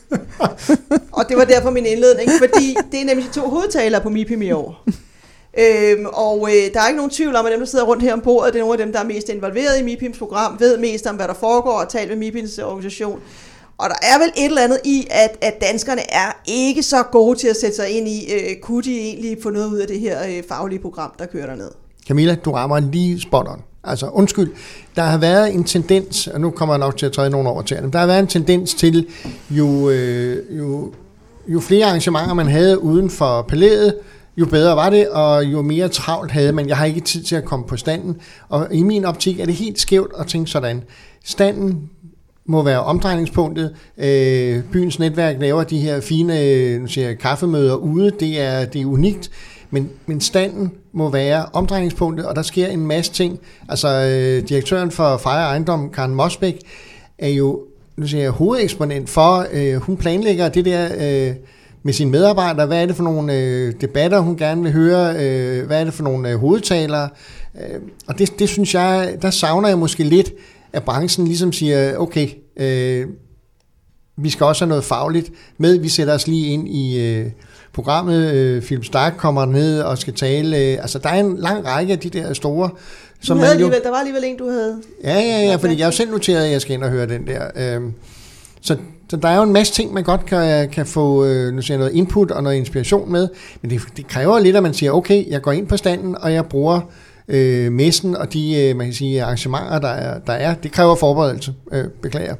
[1.18, 4.50] Og det var derfor min indledning, fordi det er nemlig to hovedtalere på MIPIM i
[4.50, 4.85] år.
[5.59, 8.12] Øhm, og øh, der er ikke nogen tvivl om, at dem, der sidder rundt her
[8.12, 10.78] om bordet, det er nogle af dem, der er mest involveret i MIPIMs program, ved
[10.78, 13.20] mest om, hvad der foregår, og talt med MIPIMs organisation.
[13.78, 17.38] Og der er vel et eller andet i, at, at danskerne er ikke så gode
[17.38, 20.00] til at sætte sig ind i, øh, kunne de egentlig få noget ud af det
[20.00, 21.70] her øh, faglige program, der kører derned?
[22.08, 23.62] Camilla, du rammer lige spot on.
[23.84, 24.52] Altså undskyld,
[24.96, 27.62] der har været en tendens, og nu kommer jeg nok til at træde nogle over
[27.62, 29.06] til der har været en tendens til,
[29.50, 30.92] jo, øh, jo,
[31.48, 33.94] jo flere arrangementer man havde uden for palæet,
[34.36, 36.68] jo bedre var det, og jo mere travlt havde man.
[36.68, 38.16] Jeg har ikke tid til at komme på standen.
[38.48, 40.82] Og i min optik er det helt skævt at tænke sådan.
[41.24, 41.90] Standen
[42.48, 43.74] må være omdrejningspunktet.
[43.98, 48.11] Øh, byens netværk laver de her fine øh, nu siger jeg, kaffemøder ude.
[48.20, 49.30] Det er, det er unikt.
[49.70, 53.38] Men, men standen må være omdrejningspunktet, og der sker en masse ting.
[53.68, 56.58] Altså, øh, direktøren for Fejre Ejendom, Karen Mosbæk,
[57.18, 57.61] er jo
[57.96, 61.34] nu siger jeg, hovedeksponent for, øh, hun planlægger det der øh,
[61.82, 62.66] med sine medarbejdere.
[62.66, 65.14] Hvad er det for nogle øh, debatter, hun gerne vil høre?
[65.16, 67.08] Øh, hvad er det for nogle øh, hovedtalere?
[67.61, 70.32] Øh, og det, det synes jeg, der savner jeg måske lidt,
[70.72, 73.07] at branchen ligesom siger, okay, øh,
[74.16, 75.78] vi skal også have noget fagligt med.
[75.78, 77.26] Vi sætter os lige ind i øh,
[77.72, 78.35] programmet.
[78.35, 80.57] Øh, Philip Stark kommer ned og skal tale.
[80.57, 82.70] Øh, altså, der er en lang række af de der store...
[83.20, 84.83] Som du havde man jo, der var alligevel en, du havde...
[85.04, 87.07] Ja, ja, ja, fordi jeg har jo selv noteret, at jeg skal ind og høre
[87.07, 87.42] den der.
[87.57, 87.83] Øh,
[88.61, 88.76] så,
[89.11, 91.78] så der er jo en masse ting, man godt kan, kan få øh, nu siger
[91.78, 93.28] noget input og noget inspiration med,
[93.62, 96.33] men det, det kræver lidt, at man siger, okay, jeg går ind på standen, og
[96.33, 96.81] jeg bruger
[97.28, 100.54] øh, messen og de øh, man kan sige, arrangementer, der er, der er.
[100.54, 102.34] Det kræver forberedelse, øh, beklager.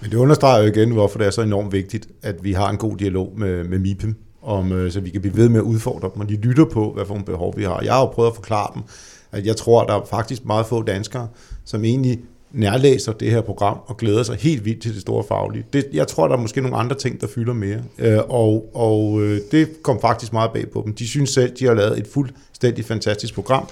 [0.00, 2.76] Men det understreger jo igen, hvorfor det er så enormt vigtigt, at vi har en
[2.76, 6.10] god dialog med, med MIPIM, om, øh, så vi kan blive ved med at udfordre
[6.14, 7.80] dem, og de lytter på, hvad for nogle behov vi har.
[7.80, 8.82] Jeg har jo prøvet at forklare dem,
[9.32, 11.28] at jeg tror, at der er faktisk meget få danskere,
[11.64, 12.18] som egentlig
[12.52, 15.64] nærlæser det her program og glæder sig helt vildt til det store faglige.
[15.72, 17.80] Det, jeg tror, der er måske nogle andre ting, der fylder mere.
[17.98, 20.94] Øh, og og øh, det kom faktisk meget bag på dem.
[20.94, 23.68] De synes selv, de har lavet et fuldstændig fantastisk program,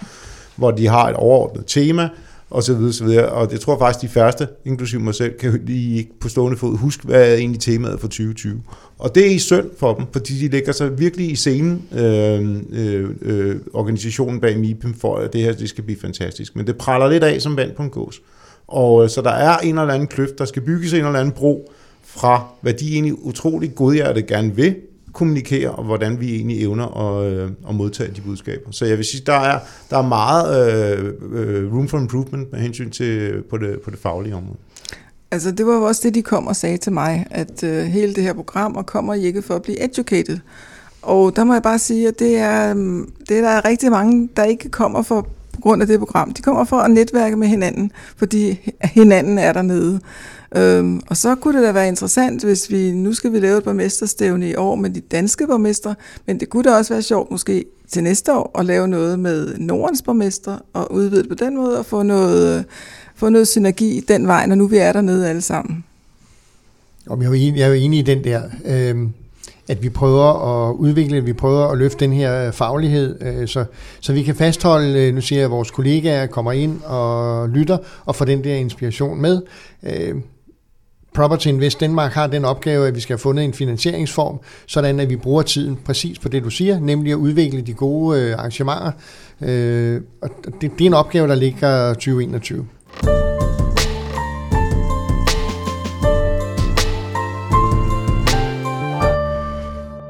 [0.57, 2.09] hvor de har et overordnet tema,
[2.51, 3.29] og så videre, så videre.
[3.29, 7.07] Og det tror faktisk, de færreste, inklusive mig selv, kan lige på stående fod huske,
[7.07, 8.63] hvad er egentlig temaet for 2020.
[8.99, 12.57] Og det er i synd for dem, fordi de lægger sig virkelig i scenen, øh,
[12.73, 16.57] øh, øh, organisationen bag MIPIM, for at det her det skal blive fantastisk.
[16.57, 18.21] Men det praller lidt af som vand på en gås.
[18.67, 21.33] Og øh, så der er en eller anden kløft, der skal bygges en eller anden
[21.33, 21.73] bro
[22.05, 24.75] fra, hvad de egentlig utrolig godhjertet gerne vil
[25.17, 28.71] kommunikere, og hvordan vi egentlig evner at, øh, at modtage de budskaber.
[28.71, 29.59] Så jeg vil sige, der er,
[29.91, 30.47] der er meget
[30.99, 34.59] øh, øh room for improvement med hensyn til øh, på det, på det faglige område.
[35.31, 38.15] Altså det var jo også det, de kom og sagde til mig, at øh, hele
[38.15, 40.39] det her program, og kommer I ikke for at blive educated.
[41.03, 43.91] Og der må jeg bare sige, at det er, mm, det er der er rigtig
[43.91, 45.21] mange, der ikke kommer for
[45.53, 46.33] på grund af det program.
[46.33, 50.01] De kommer for at netværke med hinanden, fordi hinanden er dernede.
[50.57, 53.65] Øhm, og så kunne det da være interessant, hvis vi, nu skal vi lave et
[53.65, 55.95] borgmesterstævne i år med de danske borgmestre,
[56.27, 59.59] men det kunne da også være sjovt måske til næste år at lave noget med
[59.59, 62.65] Nordens borgmestre og udvide det på den måde og få noget,
[63.15, 65.85] få noget synergi den vej, når nu vi er dernede alle sammen.
[67.07, 68.43] Og jeg er jo enig, jeg er jo enig i den der.
[68.65, 69.13] Øhm,
[69.69, 73.49] at vi prøver at udvikle, at vi prøver at løfte den her øh, faglighed, øh,
[73.49, 73.65] så,
[74.01, 77.79] så vi kan fastholde, øh, nu siger jeg, at vores kollegaer kommer ind og lytter
[78.05, 79.43] og får den der inspiration med.
[79.83, 80.15] Øh,
[81.15, 85.11] Property Invest Danmark har den opgave, at vi skal have fundet en finansieringsform, sådan at
[85.11, 88.93] vi bruger tiden præcis på det, du siger, nemlig at udvikle de gode øh, arrangementer.
[89.43, 92.67] Øh, og det, det er en opgave, der ligger 2021.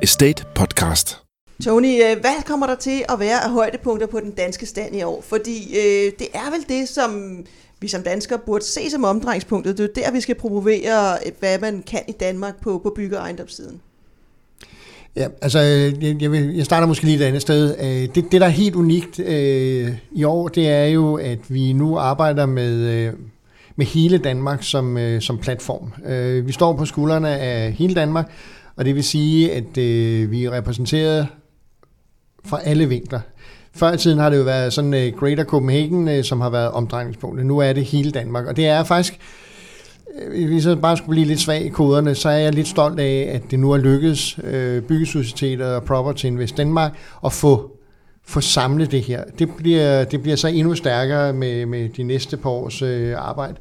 [0.03, 1.19] Estate Podcast.
[1.65, 5.03] Tony, øh, hvad kommer der til at være af højdepunkter på den danske stand i
[5.03, 5.23] år?
[5.23, 7.39] Fordi øh, det er vel det, som
[7.81, 9.79] vi som danskere burde se som omdrejningspunktet.
[9.79, 13.17] Det er der, vi skal promovere, øh, hvad man kan i Danmark på, på bygge-
[13.17, 13.81] og ejendomssiden.
[15.17, 17.77] Ja, altså, øh, jeg, jeg, vil, jeg starter måske lige et andet sted.
[17.81, 21.73] Øh, det, det, der er helt unikt øh, i år, det er jo, at vi
[21.73, 23.13] nu arbejder med, øh,
[23.77, 25.93] med hele Danmark som, øh, som platform.
[26.07, 28.31] Øh, vi står på skuldrene af hele Danmark,
[28.77, 31.27] og det vil sige, at øh, vi er repræsenteret
[32.45, 33.21] fra alle vinkler.
[33.77, 36.71] Før i tiden har det jo været sådan uh, Greater Copenhagen, uh, som har været
[36.71, 37.47] omdrejningspunktet.
[37.47, 39.19] Nu er det hele Danmark, og det er faktisk,
[40.35, 43.01] uh, hvis jeg bare skulle blive lidt svag i koderne, så er jeg lidt stolt
[43.01, 46.93] af, at det nu er lykkedes uh, Byggesocietetet og Property Invest Danmark
[47.25, 47.71] at få
[48.29, 49.25] få samlet det her.
[49.39, 53.55] Det bliver, det bliver så endnu stærkere med, med de næste par års øh, arbejde.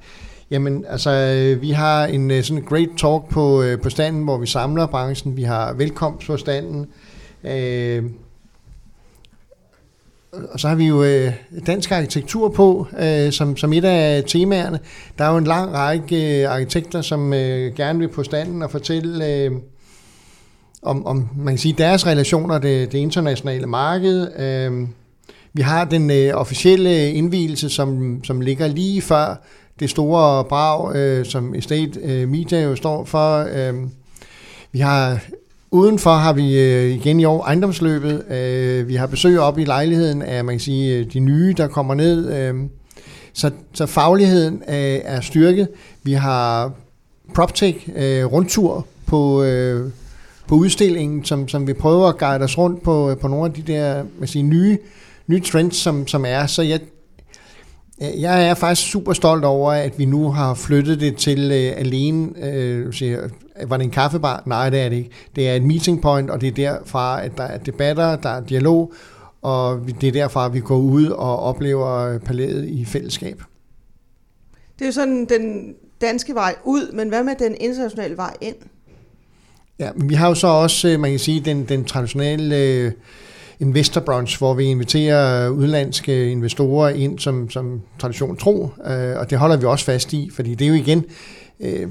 [0.51, 5.37] Jamen, altså, vi har en sådan great talk på, på standen, hvor vi samler branchen.
[5.37, 6.85] Vi har velkomst på standen.
[7.43, 8.03] Øh,
[10.51, 11.33] og så har vi jo øh,
[11.65, 14.79] dansk arkitektur på, øh, som, som et af temaerne.
[15.17, 18.71] Der er jo en lang række øh, arkitekter, som øh, gerne vil på standen og
[18.71, 19.51] fortælle øh,
[20.81, 24.39] om, om man kan sige, deres relationer til det internationale marked.
[24.39, 24.87] Øh,
[25.53, 29.45] vi har den øh, officielle indvielse, som, som ligger lige før
[29.79, 33.47] det store brag, øh, som Estate øh, Media jo står for.
[33.53, 33.73] Øh,
[34.71, 35.19] vi har
[35.75, 38.31] Udenfor har vi øh, igen i år ejendomsløbet.
[38.31, 41.67] Øh, vi har besøg op i lejligheden af man kan sige, øh, de nye, der
[41.67, 42.33] kommer ned.
[42.33, 42.55] Øh,
[43.33, 45.67] så, så fagligheden øh, er styrket.
[46.03, 46.71] Vi har
[47.33, 49.91] PropTech øh, rundtur på, øh,
[50.47, 53.53] på udstillingen, som, som vi prøver at guide os rundt på, øh, på nogle af
[53.53, 54.77] de der man sige, nye,
[55.27, 56.45] nye trends, som, som er.
[56.45, 56.79] Så jeg,
[57.99, 62.45] jeg er faktisk super stolt over, at vi nu har flyttet det til øh, alene,
[62.45, 63.29] øh, siger,
[63.67, 64.43] var det en kaffebar?
[64.45, 65.09] Nej, det er det ikke.
[65.35, 68.41] Det er et meeting point, og det er derfra, at der er debatter, der er
[68.41, 68.93] dialog,
[69.41, 73.41] og det er derfra, at vi går ud og oplever palæet i fællesskab.
[74.79, 78.55] Det er jo sådan den danske vej ud, men hvad med den internationale vej ind?
[79.79, 82.91] Ja, men vi har jo så også, øh, man kan sige, den, den traditionelle øh,
[83.59, 89.37] investor brunch, hvor vi inviterer udlandske investorer ind som, som tradition tro, øh, og det
[89.37, 91.05] holder vi også fast i, fordi det er jo igen,
[91.59, 91.87] øh,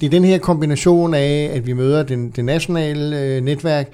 [0.00, 3.92] det er den her kombination af, at vi møder den, det nationale øh, netværk,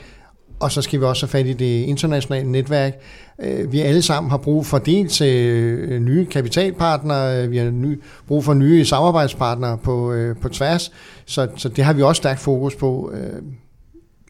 [0.60, 2.92] og så skal vi også have fat i det internationale netværk.
[3.38, 8.02] Øh, vi alle sammen har brug for dels øh, nye kapitalpartnere, øh, vi har ny,
[8.28, 10.92] brug for nye samarbejdspartnere på, på tværs,
[11.26, 13.42] så, så det har vi også stærkt fokus på øh,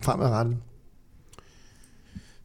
[0.03, 0.57] fremadrettet.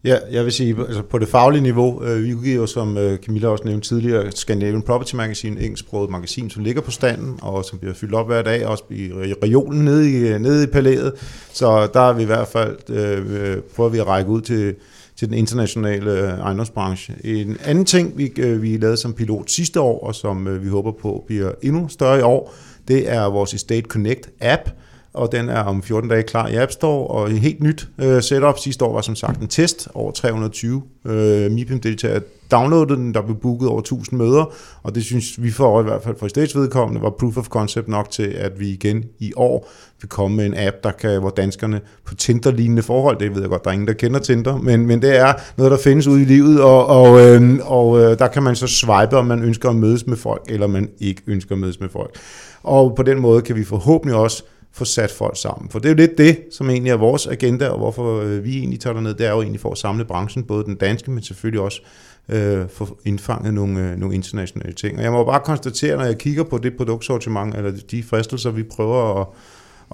[0.05, 3.47] Ja, jeg vil sige, altså på det faglige niveau, øh, vi udgiver, som øh, Camilla
[3.47, 7.93] også nævnte tidligere, Scandinavian Property Magazine, engelsksproget magasin, som ligger på standen, og som bliver
[7.93, 9.11] fyldt op hver dag, også i
[9.43, 11.13] regionen nede i, øh, nede i palæet.
[11.53, 14.75] Så der er vi i hvert fald, øh, øh prøver vi at række ud til,
[15.15, 17.13] til den internationale øh, ejendomsbranche.
[17.23, 20.69] En anden ting, vi, øh, vi lavede som pilot sidste år, og som øh, vi
[20.69, 22.53] håber på bliver endnu større i år,
[22.87, 24.69] det er vores Estate Connect app,
[25.15, 28.23] og den er om 14 dage klar i App Store, og et helt nyt øh,
[28.23, 28.60] setup.
[28.60, 33.36] Sidste år var som sagt en test, over 320 øh, MIPIM-deltagere downloadede den, der blev
[33.36, 37.01] booket over 1000 møder, og det synes vi for i hvert fald for stage vedkommende
[37.01, 39.69] var proof of concept nok til, at vi igen i år
[40.01, 43.49] vil komme med en app, der kan, hvor danskerne på Tinder-lignende forhold, det ved jeg
[43.49, 46.21] godt, der er ingen, der kender Tinder, men, men det er noget, der findes ude
[46.21, 49.69] i livet, og, og, øh, og øh, der kan man så swipe, om man ønsker
[49.69, 52.15] at mødes med folk, eller man ikke ønsker at mødes med folk.
[52.63, 54.43] Og på den måde kan vi forhåbentlig også
[54.75, 55.69] få sat folk sammen.
[55.69, 58.57] For det er jo lidt det, som egentlig er vores agenda, og hvorfor øh, vi
[58.57, 61.23] egentlig tager ned, det er jo egentlig for at samle branchen, både den danske, men
[61.23, 61.81] selvfølgelig også
[62.29, 64.97] øh, få indfanget nogle, øh, nogle internationale ting.
[64.97, 68.63] Og jeg må bare konstatere, når jeg kigger på det produktsortiment, eller de fristelser, vi
[68.63, 69.27] prøver at,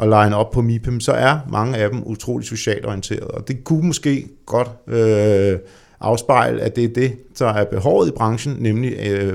[0.02, 3.28] at line op på MIPIM, så er mange af dem utrolig socialt orienteret.
[3.28, 5.60] Og det kunne måske godt øh,
[6.00, 9.34] afspejle, at det er det, der er behovet i branchen, nemlig øh,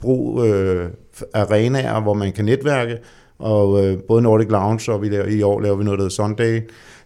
[0.00, 0.90] brug øh,
[1.34, 2.98] arenaer, hvor man kan netværke,
[3.44, 6.14] og øh, både Nordic Lounge, og vi laver, i år laver vi noget, der hedder
[6.14, 6.60] Sunday,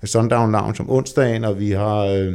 [0.04, 2.04] Sundown Lounge om onsdagen, og vi har...
[2.04, 2.32] Øh,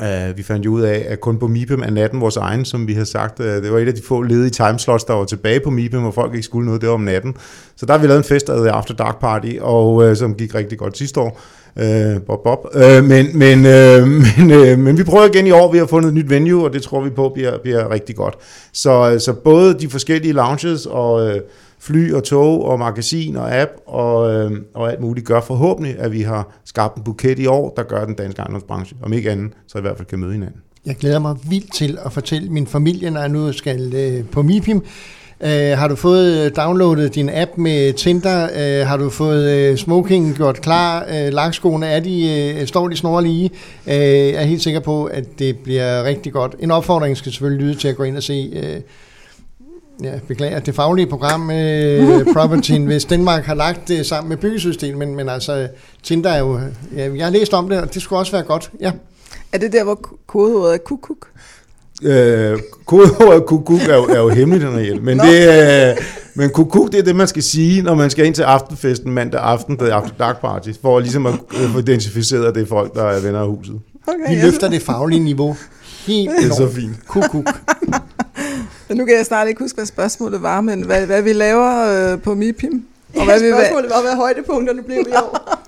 [0.00, 2.86] Uh, vi fandt jo ud af, at kun på MIPEM er natten vores egen, som
[2.88, 3.40] vi har sagt.
[3.40, 6.10] Uh, det var et af de få ledige timeslots, der var tilbage på MIPEM, hvor
[6.10, 7.34] folk ikke skulle noget, det var om natten.
[7.76, 10.54] Så der har vi lavet en fest, der After Dark Party, og uh, som gik
[10.54, 11.40] rigtig godt sidste år.
[11.76, 12.58] Uh, Bob Bob.
[12.74, 16.08] Uh, men, men, uh, men, uh, men vi prøver igen i år, vi har fundet
[16.08, 18.34] et nyt venue, og det tror vi på bliver, bliver rigtig godt.
[18.72, 21.24] Så, så både de forskellige lounges og...
[21.26, 21.40] Uh,
[21.86, 26.12] fly og tog og magasin og app og, øh, og alt muligt, gør forhåbentlig, at
[26.12, 29.52] vi har skabt en buket i år, der gør den danske ejendomsbranche, om ikke andet,
[29.66, 30.60] så i hvert fald kan møde hinanden.
[30.86, 34.42] Jeg glæder mig vildt til at fortælle min familie, når jeg nu skal øh, på
[34.42, 34.84] MIPIM,
[35.40, 38.44] Uh, har du fået øh, downloadet din app med Tinder?
[38.44, 41.04] Uh, har du fået uh, smoking gjort klar?
[41.08, 43.50] Uh, lakskoene, er de, uh, står de snorlige?
[43.86, 46.56] Uh, jeg er helt sikker på, at det bliver rigtig godt.
[46.58, 48.82] En opfordring skal selvfølgelig lyde til at gå ind og se uh,
[50.02, 50.60] Ja, beklager.
[50.60, 55.28] Det faglige program, uh, Property hvis Danmark har lagt det sammen med byggesystemet, men, men
[55.28, 55.68] altså,
[56.02, 56.60] Tinder er jo...
[56.96, 58.70] Ja, jeg har læst om det, og det skulle også være godt.
[58.80, 58.92] Ja.
[59.52, 61.26] Er det der, hvor kodeordet er kuk-kuk?
[62.02, 65.96] Øh, kodeordet kukuk er jo, er jo hemmeligt, Henriette, men, det, øh,
[66.34, 69.40] men kukuk, det er det, man skal sige, når man skal ind til aftenfesten mandag
[69.40, 72.66] aften, der er after dark party, for ligesom at øh, få identificeret, at det er
[72.66, 73.80] folk, der er venner af huset.
[74.06, 75.56] Okay, Vi løfter det faglige niveau
[76.06, 77.06] helt Det er så fint.
[77.06, 77.60] Kukuk.
[78.94, 82.22] Nu kan jeg snart ikke huske, hvad spørgsmålet var, men hvad, hvad vi laver øh,
[82.22, 82.84] på MIPIM.
[83.16, 85.66] Og hvad ja, spørgsmålet var, hvad højdepunkterne blev i år.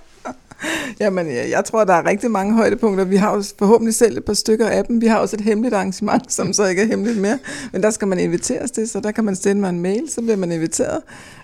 [1.01, 3.05] Jamen, jeg, jeg tror, der er rigtig mange højdepunkter.
[3.05, 5.01] Vi har jo forhåbentlig selv et par stykker af dem.
[5.01, 7.39] Vi har også et hemmeligt arrangement, som så ikke er hemmeligt mere.
[7.73, 10.21] Men der skal man inviteres til, så der kan man sende mig en mail, så
[10.21, 11.03] bliver man inviteret.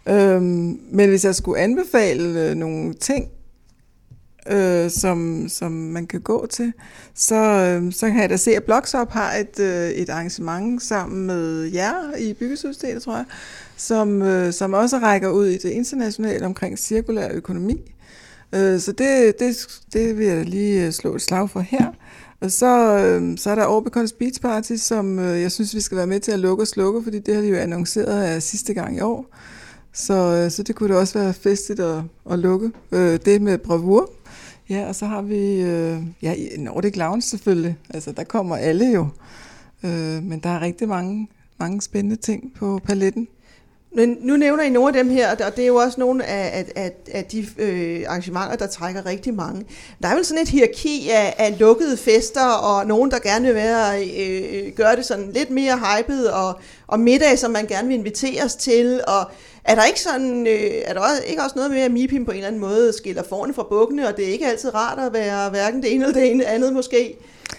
[0.08, 3.28] Øhm, men hvis jeg skulle anbefale øh, nogle ting,
[4.50, 6.72] øh, som, som man kan gå til,
[7.14, 11.26] så, øh, så kan jeg da se, at Blogshop har et, øh, et arrangement sammen
[11.26, 13.24] med jer i Byggesystemet, tror jeg,
[13.76, 17.92] som, øh, som også rækker ud i det internationale omkring cirkulær økonomi.
[18.54, 21.92] Øh, så det, det, det vil jeg lige øh, slå et slag for her.
[22.40, 25.96] Og så, øh, så er der Orbicons Beach Party, som øh, jeg synes, vi skal
[25.96, 28.74] være med til at lukke og slukke, fordi det har de jo annonceret af sidste
[28.74, 29.26] gang i år.
[29.92, 32.70] Så, øh, så det kunne da også være festligt at, at lukke.
[32.92, 34.10] Øh, det med bravur.
[34.68, 37.76] Ja, og så har vi øh, ja, Nordic Lounge selvfølgelig.
[37.90, 39.08] Altså, der kommer alle jo.
[39.84, 43.28] Øh, men der er rigtig mange, mange spændende ting på paletten.
[43.96, 46.58] Men nu nævner I nogle af dem her, og det er jo også nogle af,
[46.58, 49.64] af, af, af de øh, arrangementer, der trækker rigtig mange.
[50.02, 53.54] Der er vel sådan et hierarki af, af lukkede fester, og nogen, der gerne vil
[53.54, 57.96] være, øh, gøre det sådan lidt mere hypet, og, og middag, som man gerne vil
[57.96, 59.30] inviteres til, og
[59.64, 62.30] er der ikke sådan, øh, er der også, ikke også noget med, at MIPIM på
[62.30, 65.12] en eller anden måde skiller forne fra bukkene, og det er ikke altid rart at
[65.12, 67.16] være hverken det ene eller det ene andet måske?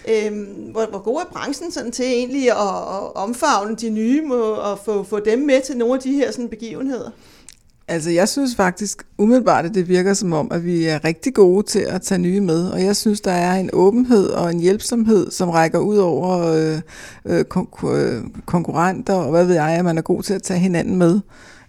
[0.08, 4.80] Øhm, hvor, hvor god er branchen sådan til egentlig at, at omfavne de nye og
[4.86, 7.10] få, få dem med til nogle af de her sådan, begivenheder?
[7.88, 11.66] Altså, jeg synes faktisk umiddelbart, at det virker som om, at vi er rigtig gode
[11.66, 12.70] til at tage nye med.
[12.70, 16.82] Og jeg synes, der er en åbenhed og en hjælpsomhed, som rækker ud over øh,
[17.26, 20.60] øh kon- øh, konkurrenter, og hvad ved jeg, at man er god til at tage
[20.60, 21.20] hinanden med.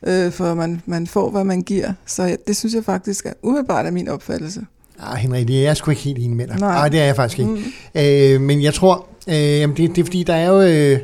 [0.07, 1.93] Øh, for man, man får, hvad man giver.
[2.07, 4.67] Så det synes jeg faktisk er umiddelbart af min opfattelse.
[5.01, 6.59] Ah, Henrik, det er jeg sgu ikke helt enig med dig.
[6.59, 7.51] Nej, Nej det er jeg faktisk ikke.
[7.51, 7.63] Mm.
[7.95, 10.61] Øh, men jeg tror, øh, jamen det, det er fordi, der er jo...
[10.61, 10.99] Øh,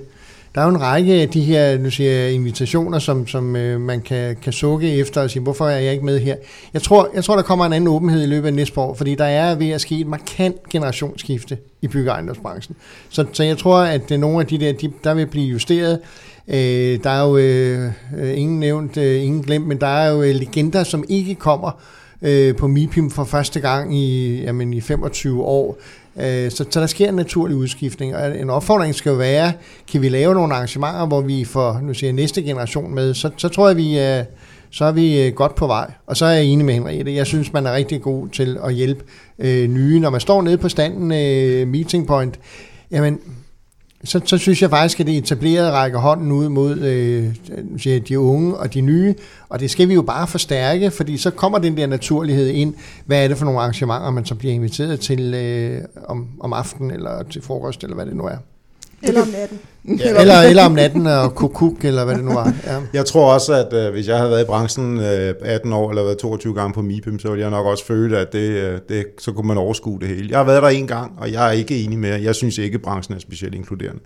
[0.55, 3.81] der er jo en række af de her nu siger jeg, invitationer, som, som øh,
[3.81, 6.37] man kan, kan sukke efter og sige, hvorfor er jeg ikke med her?
[6.75, 9.15] Jeg tror, jeg tror, der kommer en anden åbenhed i løbet af næste år, fordi
[9.15, 12.77] der er ved at ske et markant generationsskifte i byggeejendomsbranchen.
[13.09, 15.99] Så, så jeg tror, at det nogle af de der, de, der vil blive justeret.
[16.49, 20.23] Øh, der er jo øh, øh, ingen nævnt, øh, ingen glemt, men der er jo
[20.23, 21.81] øh, legender, som ikke kommer
[22.23, 25.79] øh, på MIPIM for første gang i, jamen, i 25 år.
[26.17, 29.53] Øh, så, så der sker en naturlig udskiftning, og en opfordring skal jo være,
[29.93, 33.49] kan vi lave nogle arrangementer, hvor vi får nu siger, næste generation med, så, så
[33.49, 34.25] tror jeg, vi øh,
[34.73, 35.91] så er vi øh, godt på vej.
[36.07, 37.15] Og så er jeg enig med Henriette.
[37.15, 39.05] Jeg synes, man er rigtig god til at hjælpe
[39.39, 40.01] øh, nye.
[40.01, 42.41] Når man står nede på standen, øh, meeting point,
[42.91, 43.19] jamen,
[44.05, 47.35] så, så synes jeg faktisk, at det etablerede rækker hånden ud mod øh,
[48.09, 49.15] de unge og de nye,
[49.49, 52.75] og det skal vi jo bare forstærke, fordi så kommer den der naturlighed ind.
[53.07, 56.91] Hvad er det for nogle arrangementer, man så bliver inviteret til øh, om, om aftenen,
[56.91, 58.37] eller til frokost, eller hvad det nu er.
[59.03, 59.59] Eller om natten.
[59.99, 60.21] Ja.
[60.21, 62.55] eller, eller om natten og kukuk, eller hvad det nu var.
[62.67, 62.81] Ja.
[62.99, 66.03] Jeg tror også, at øh, hvis jeg havde været i branchen øh, 18 år, eller
[66.03, 69.07] været 22 gange på MIPIM, så ville jeg nok også føle, at det, øh, det,
[69.19, 70.29] så kunne man overskue det hele.
[70.31, 72.75] Jeg har været der en gang, og jeg er ikke enig med Jeg synes ikke,
[72.75, 74.01] at branchen er specielt inkluderende.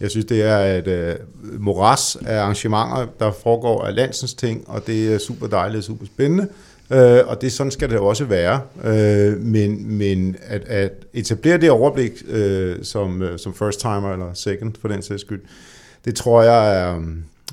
[0.00, 1.14] Jeg synes, det er et øh,
[1.58, 6.06] moras af arrangementer, der foregår af landsens ting, og det er super dejligt og super
[6.06, 6.48] spændende.
[6.90, 8.60] Øh, og det sådan skal det også være.
[8.84, 14.34] Øh, men men at, at etablere det overblik øh, som, øh, som first timer eller
[14.34, 15.40] second for den sags skyld,
[16.04, 16.96] det tror jeg er,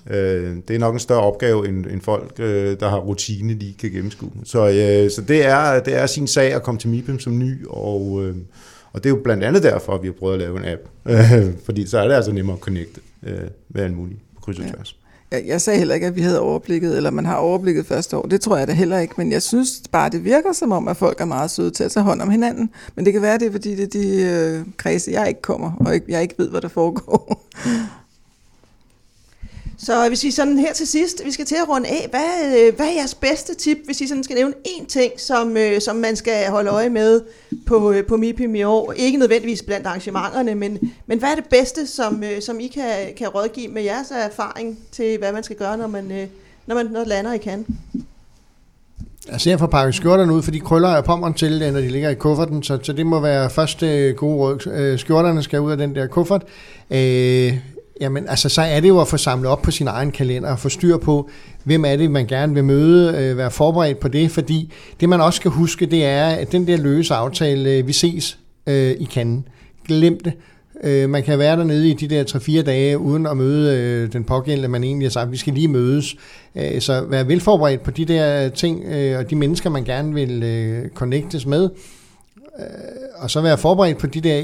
[0.10, 3.74] øh, det er nok en større opgave end, end folk, øh, der har rutine, de
[3.80, 4.32] kan gennemskue.
[4.44, 7.66] Så, øh, så det, er, det er sin sag at komme til MIPIM som ny,
[7.70, 8.36] og, øh,
[8.94, 10.82] og det er jo blandt andet derfor, at vi har prøvet at lave en app.
[11.06, 13.40] Øh, fordi så er det altså nemmere at connecte øh,
[13.70, 14.96] med alt muligt på kryds og tværs.
[15.00, 15.05] Ja
[15.36, 18.22] jeg, jeg sagde heller ikke, at vi havde overblikket, eller man har overblikket første år.
[18.22, 20.98] Det tror jeg da heller ikke, men jeg synes bare, det virker som om, at
[20.98, 22.70] folk er meget søde til at tage hånd om hinanden.
[22.96, 25.72] Men det kan være, det er, fordi det er de øh, kredse, jeg ikke kommer,
[25.80, 27.48] og ikke, jeg ikke ved, hvad der foregår.
[29.86, 32.76] Så hvis I sådan her til sidst, vi skal til at runde af, hvad, øh,
[32.76, 35.96] hvad er jeres bedste tip, hvis I sådan skal nævne én ting, som, øh, som
[35.96, 37.22] man skal holde øje med
[37.66, 38.92] på, øh, på MIPIM i år?
[38.92, 42.84] Ikke nødvendigvis blandt arrangementerne, men, men hvad er det bedste, som, som I kan,
[43.18, 46.30] kan rådgive med jeres erfaring til, hvad man skal gøre, når man,
[46.68, 47.66] når man når lander i kan?
[49.30, 52.10] Altså jeg får pakket skjorterne ud, for de krøller jeg pommeren til, når de ligger
[52.10, 54.98] i kufferten, så, så det må være første gode råd.
[54.98, 56.44] Skjorterne skal ud af den der kuffert.
[56.92, 57.54] Øh,
[58.02, 60.60] jamen altså så er det jo at få samlet op på sin egen kalender og
[60.60, 61.30] få styr på,
[61.64, 65.22] hvem er det, man gerne vil møde, øh, være forberedt på det, fordi det man
[65.22, 68.38] også skal huske, det er, at den der løse aftale, øh, vi ses
[68.68, 69.48] øh, i kanden.
[69.88, 70.34] Glem det.
[70.84, 74.24] Øh, man kan være dernede i de der 3-4 dage, uden at møde øh, den
[74.24, 76.16] pågældende, man egentlig har sagt, vi skal lige mødes.
[76.56, 80.44] Øh, så vær velforberedt på de der ting, øh, og de mennesker, man gerne vil
[80.44, 81.70] øh, connectes med.
[82.60, 82.66] Øh,
[83.16, 84.42] og så være forberedt på de der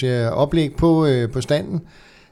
[0.00, 1.80] 1-2 øh, oplæg på, øh, på standen.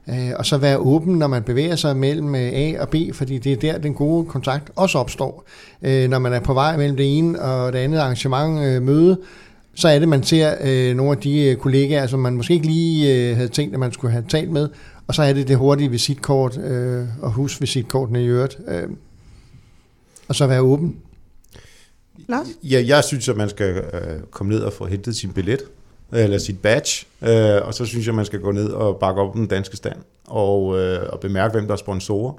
[0.08, 3.38] Øh, og så være åben, når man bevæger sig mellem øh, A og B, fordi
[3.38, 5.44] det er der, den gode kontakt også opstår.
[5.82, 9.18] Øh, når man er på vej mellem det ene og det andet arrangement øh, møde,
[9.74, 13.30] så er det, man ser øh, nogle af de kollegaer, som man måske ikke lige
[13.30, 14.68] øh, havde tænkt, at man skulle have talt med,
[15.06, 18.58] og så er det det hurtige visitkort øh, og husvisitkortene i øvrigt.
[18.68, 18.88] Øh,
[20.28, 20.96] og så være åben.
[22.28, 22.46] Lars?
[22.62, 25.60] Ja, jeg synes, at man skal øh, komme ned og få hentet sin billet,
[26.12, 29.20] Øh, eller sit badge, øh, og så synes jeg, man skal gå ned og bakke
[29.20, 29.96] op den danske stand,
[30.26, 32.32] og, øh, og bemærke, hvem der er sponsorer,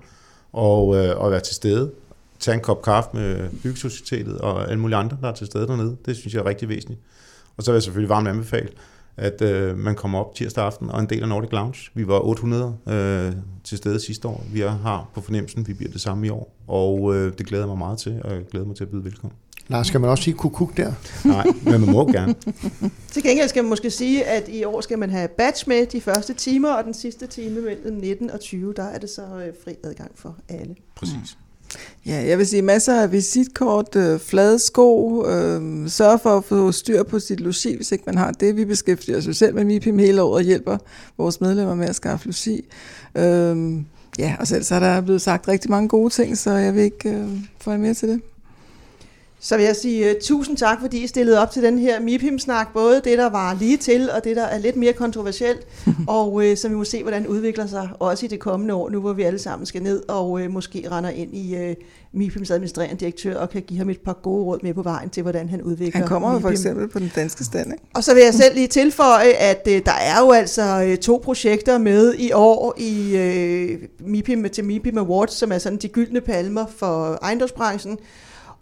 [0.54, 1.92] og, øh, og være til stede.
[2.40, 5.98] Tag en kop kaffe med Byggesocietetet og alle mulige andre, der er til stede dernede.
[6.06, 7.02] Det synes jeg er rigtig væsentligt.
[7.58, 8.70] Og så vil jeg selvfølgelig varmt anbefale,
[9.18, 11.92] at øh, man kommer op tirsdag aften og en del af Nordic Lounge.
[11.94, 14.44] Vi var 800 øh, til stede sidste år.
[14.54, 16.56] Vi har på fornemmelsen, vi bliver det samme i år.
[16.68, 19.04] Og øh, det glæder jeg mig meget til, og jeg glæder mig til at byde
[19.04, 19.38] velkommen.
[19.68, 20.94] Lars, skal man også sige kukuk der?
[21.26, 22.36] Nej, men man må gerne.
[23.12, 26.02] Til gengæld skal man måske sige, at i år skal man have badge med de
[26.02, 29.54] første timer, og den sidste time mellem 19 og 20, der er det så øh,
[29.64, 30.76] fri adgang for alle.
[30.96, 31.38] Præcis.
[32.06, 36.72] Ja, jeg vil sige masser af visitkort, øh, flade sko, øh, sørg for at få
[36.72, 38.56] styr på sit logi, hvis ikke man har det.
[38.56, 40.78] Vi beskæftiger os jo selv med MIPIM hele året og hjælper
[41.18, 42.66] vores medlemmer med at skaffe logi.
[43.16, 43.82] Øh,
[44.20, 46.84] ja, og selv så er der blevet sagt rigtig mange gode ting, så jeg vil
[46.84, 47.28] ikke øh,
[47.60, 48.22] få mere til det.
[49.40, 52.74] Så vil jeg sige uh, tusind tak, fordi I stillede op til den her MIPIM-snak,
[52.74, 55.68] både det, der var lige til, og det, der er lidt mere kontroversielt,
[56.08, 58.90] og uh, så vi må se, hvordan det udvikler sig, også i det kommende år,
[58.90, 61.76] nu hvor vi alle sammen skal ned og uh, måske render ind i uh,
[62.12, 65.24] MIPIMs administrerende direktør, og kan give ham et par gode råd med på vejen til,
[65.24, 67.84] hvordan han udvikler Han kommer jo for eksempel på den danske stand, ikke?
[67.94, 71.22] Og så vil jeg selv lige tilføje, at øh, der er jo altså øh, to
[71.24, 76.22] projekter med i år i øh, MIPIM til MIPIM Awards, som er sådan de gyldne
[76.22, 77.98] palmer for ejendomsbranchen.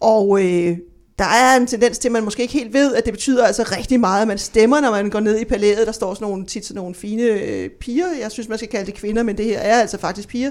[0.00, 0.78] Og øh,
[1.18, 3.62] der er en tendens til, at man måske ikke helt ved, at det betyder altså
[3.76, 5.86] rigtig meget, at man stemmer, når man går ned i palæet.
[5.86, 8.06] Der står sådan nogle, tit sådan nogle fine øh, piger.
[8.20, 10.50] Jeg synes, man skal kalde det kvinder, men det her er altså faktisk piger.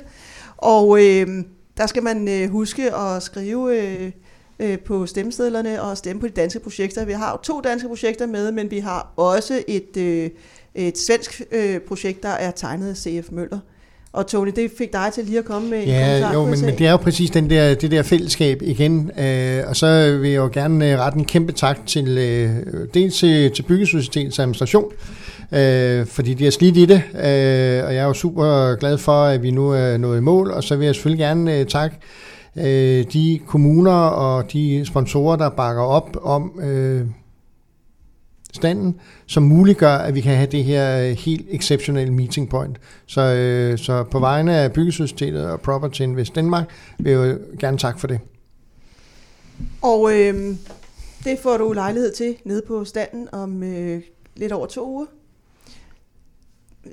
[0.58, 1.28] Og øh,
[1.78, 3.80] der skal man øh, huske at skrive...
[3.82, 4.12] Øh,
[4.60, 7.06] øh, på stemmesedlerne og stemme på de danske projekter.
[7.06, 10.30] Vi har jo to danske projekter med, men vi har også et, øh,
[10.76, 13.32] et svensk øh, projekt, der er tegnet af C.F.
[13.32, 13.60] Møller.
[14.16, 16.34] Og Tony, det fik dig til lige at komme med en Ja, kommentar.
[16.34, 19.12] jo, men, men det er jo præcis den der, det der fællesskab igen.
[19.20, 22.50] Øh, og så vil jeg jo gerne øh, rette en kæmpe tak til øh,
[22.94, 24.92] dels til, til Byggesocietetets administration,
[25.52, 29.24] øh, fordi de har slidt i det, øh, og jeg er jo super glad for,
[29.24, 31.96] at vi nu er nået i mål, og så vil jeg selvfølgelig gerne øh, takke
[32.58, 37.02] øh, de kommuner og de sponsorer, der bakker op om øh,
[38.56, 42.78] standen, som muliggør, at vi kan have det her øh, helt exceptionelle meeting point.
[43.06, 47.78] Så, øh, så på vegne af Byggesocietetet og Property Invest Danmark vil jeg jo gerne
[47.78, 48.20] takke for det.
[49.82, 50.56] Og øh,
[51.24, 54.02] det får du lejlighed til nede på standen om øh,
[54.36, 55.06] lidt over to uger.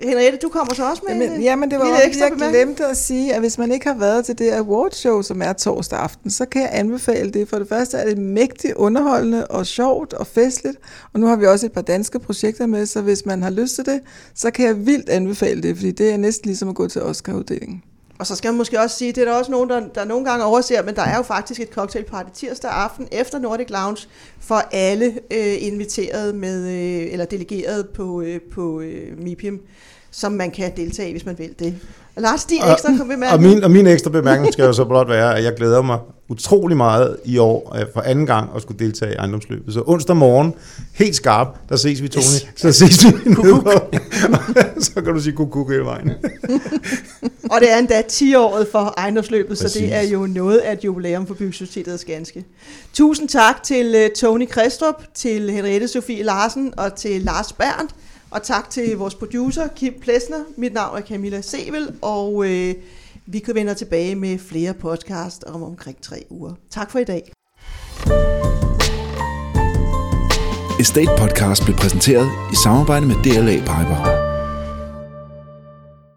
[0.00, 2.96] Henriette, du kommer så også med Jamen, en, jamen det var også, jeg glemte at
[2.96, 6.44] sige, at hvis man ikke har været til det awardshow, som er torsdag aften, så
[6.44, 7.48] kan jeg anbefale det.
[7.48, 10.76] For det første er det mægtigt underholdende og sjovt og festligt,
[11.12, 13.74] og nu har vi også et par danske projekter med, så hvis man har lyst
[13.74, 14.00] til det,
[14.34, 17.82] så kan jeg vildt anbefale det, fordi det er næsten ligesom at gå til Oscar-uddelingen.
[18.22, 20.24] Og så skal man måske også sige, det er der også nogen, der, der nogle
[20.24, 24.08] gange overser, men der er jo faktisk et cocktailparty tirsdag aften efter Nordic Lounge
[24.40, 29.66] for alle øh, inviteret med, øh, eller delegeret på, øh, på øh, MIPIM,
[30.12, 31.74] som man kan deltage i, hvis man vil det.
[32.16, 33.32] Lars, din Og- ekstra bemærkning.
[33.32, 35.98] Og min, og min ekstra bemærkning skal jo så blot være, at jeg glæder mig
[36.28, 39.74] utrolig meget i år øh, for anden gang at skulle deltage i ejendomsløbet.
[39.74, 40.54] Så onsdag morgen,
[40.94, 42.22] helt skarp, der ses vi, Tony.
[42.22, 42.46] Yes.
[42.56, 43.42] Så ses vi på.
[44.80, 46.10] Så kan du sige kukuk hele vejen.
[47.52, 49.80] Og det er endda 10-året for ejendomsløbet, så Præcis.
[49.82, 52.44] det er jo noget af et jubilæum for Byggesocietetets ganske.
[52.92, 57.94] Tusind tak til uh, Tony Kristrup, til Henriette Sofie Larsen og til Lars Berndt.
[58.32, 60.44] Og tak til vores producer, Kim Plesner.
[60.56, 62.74] Mit navn er Camilla Sevel, og øh,
[63.26, 66.52] Vi kan vende tilbage med flere podcast om omkring tre uger.
[66.70, 67.32] Tak for i dag.
[70.80, 74.21] Estate Podcast blev præsenteret i samarbejde med DLA Piper.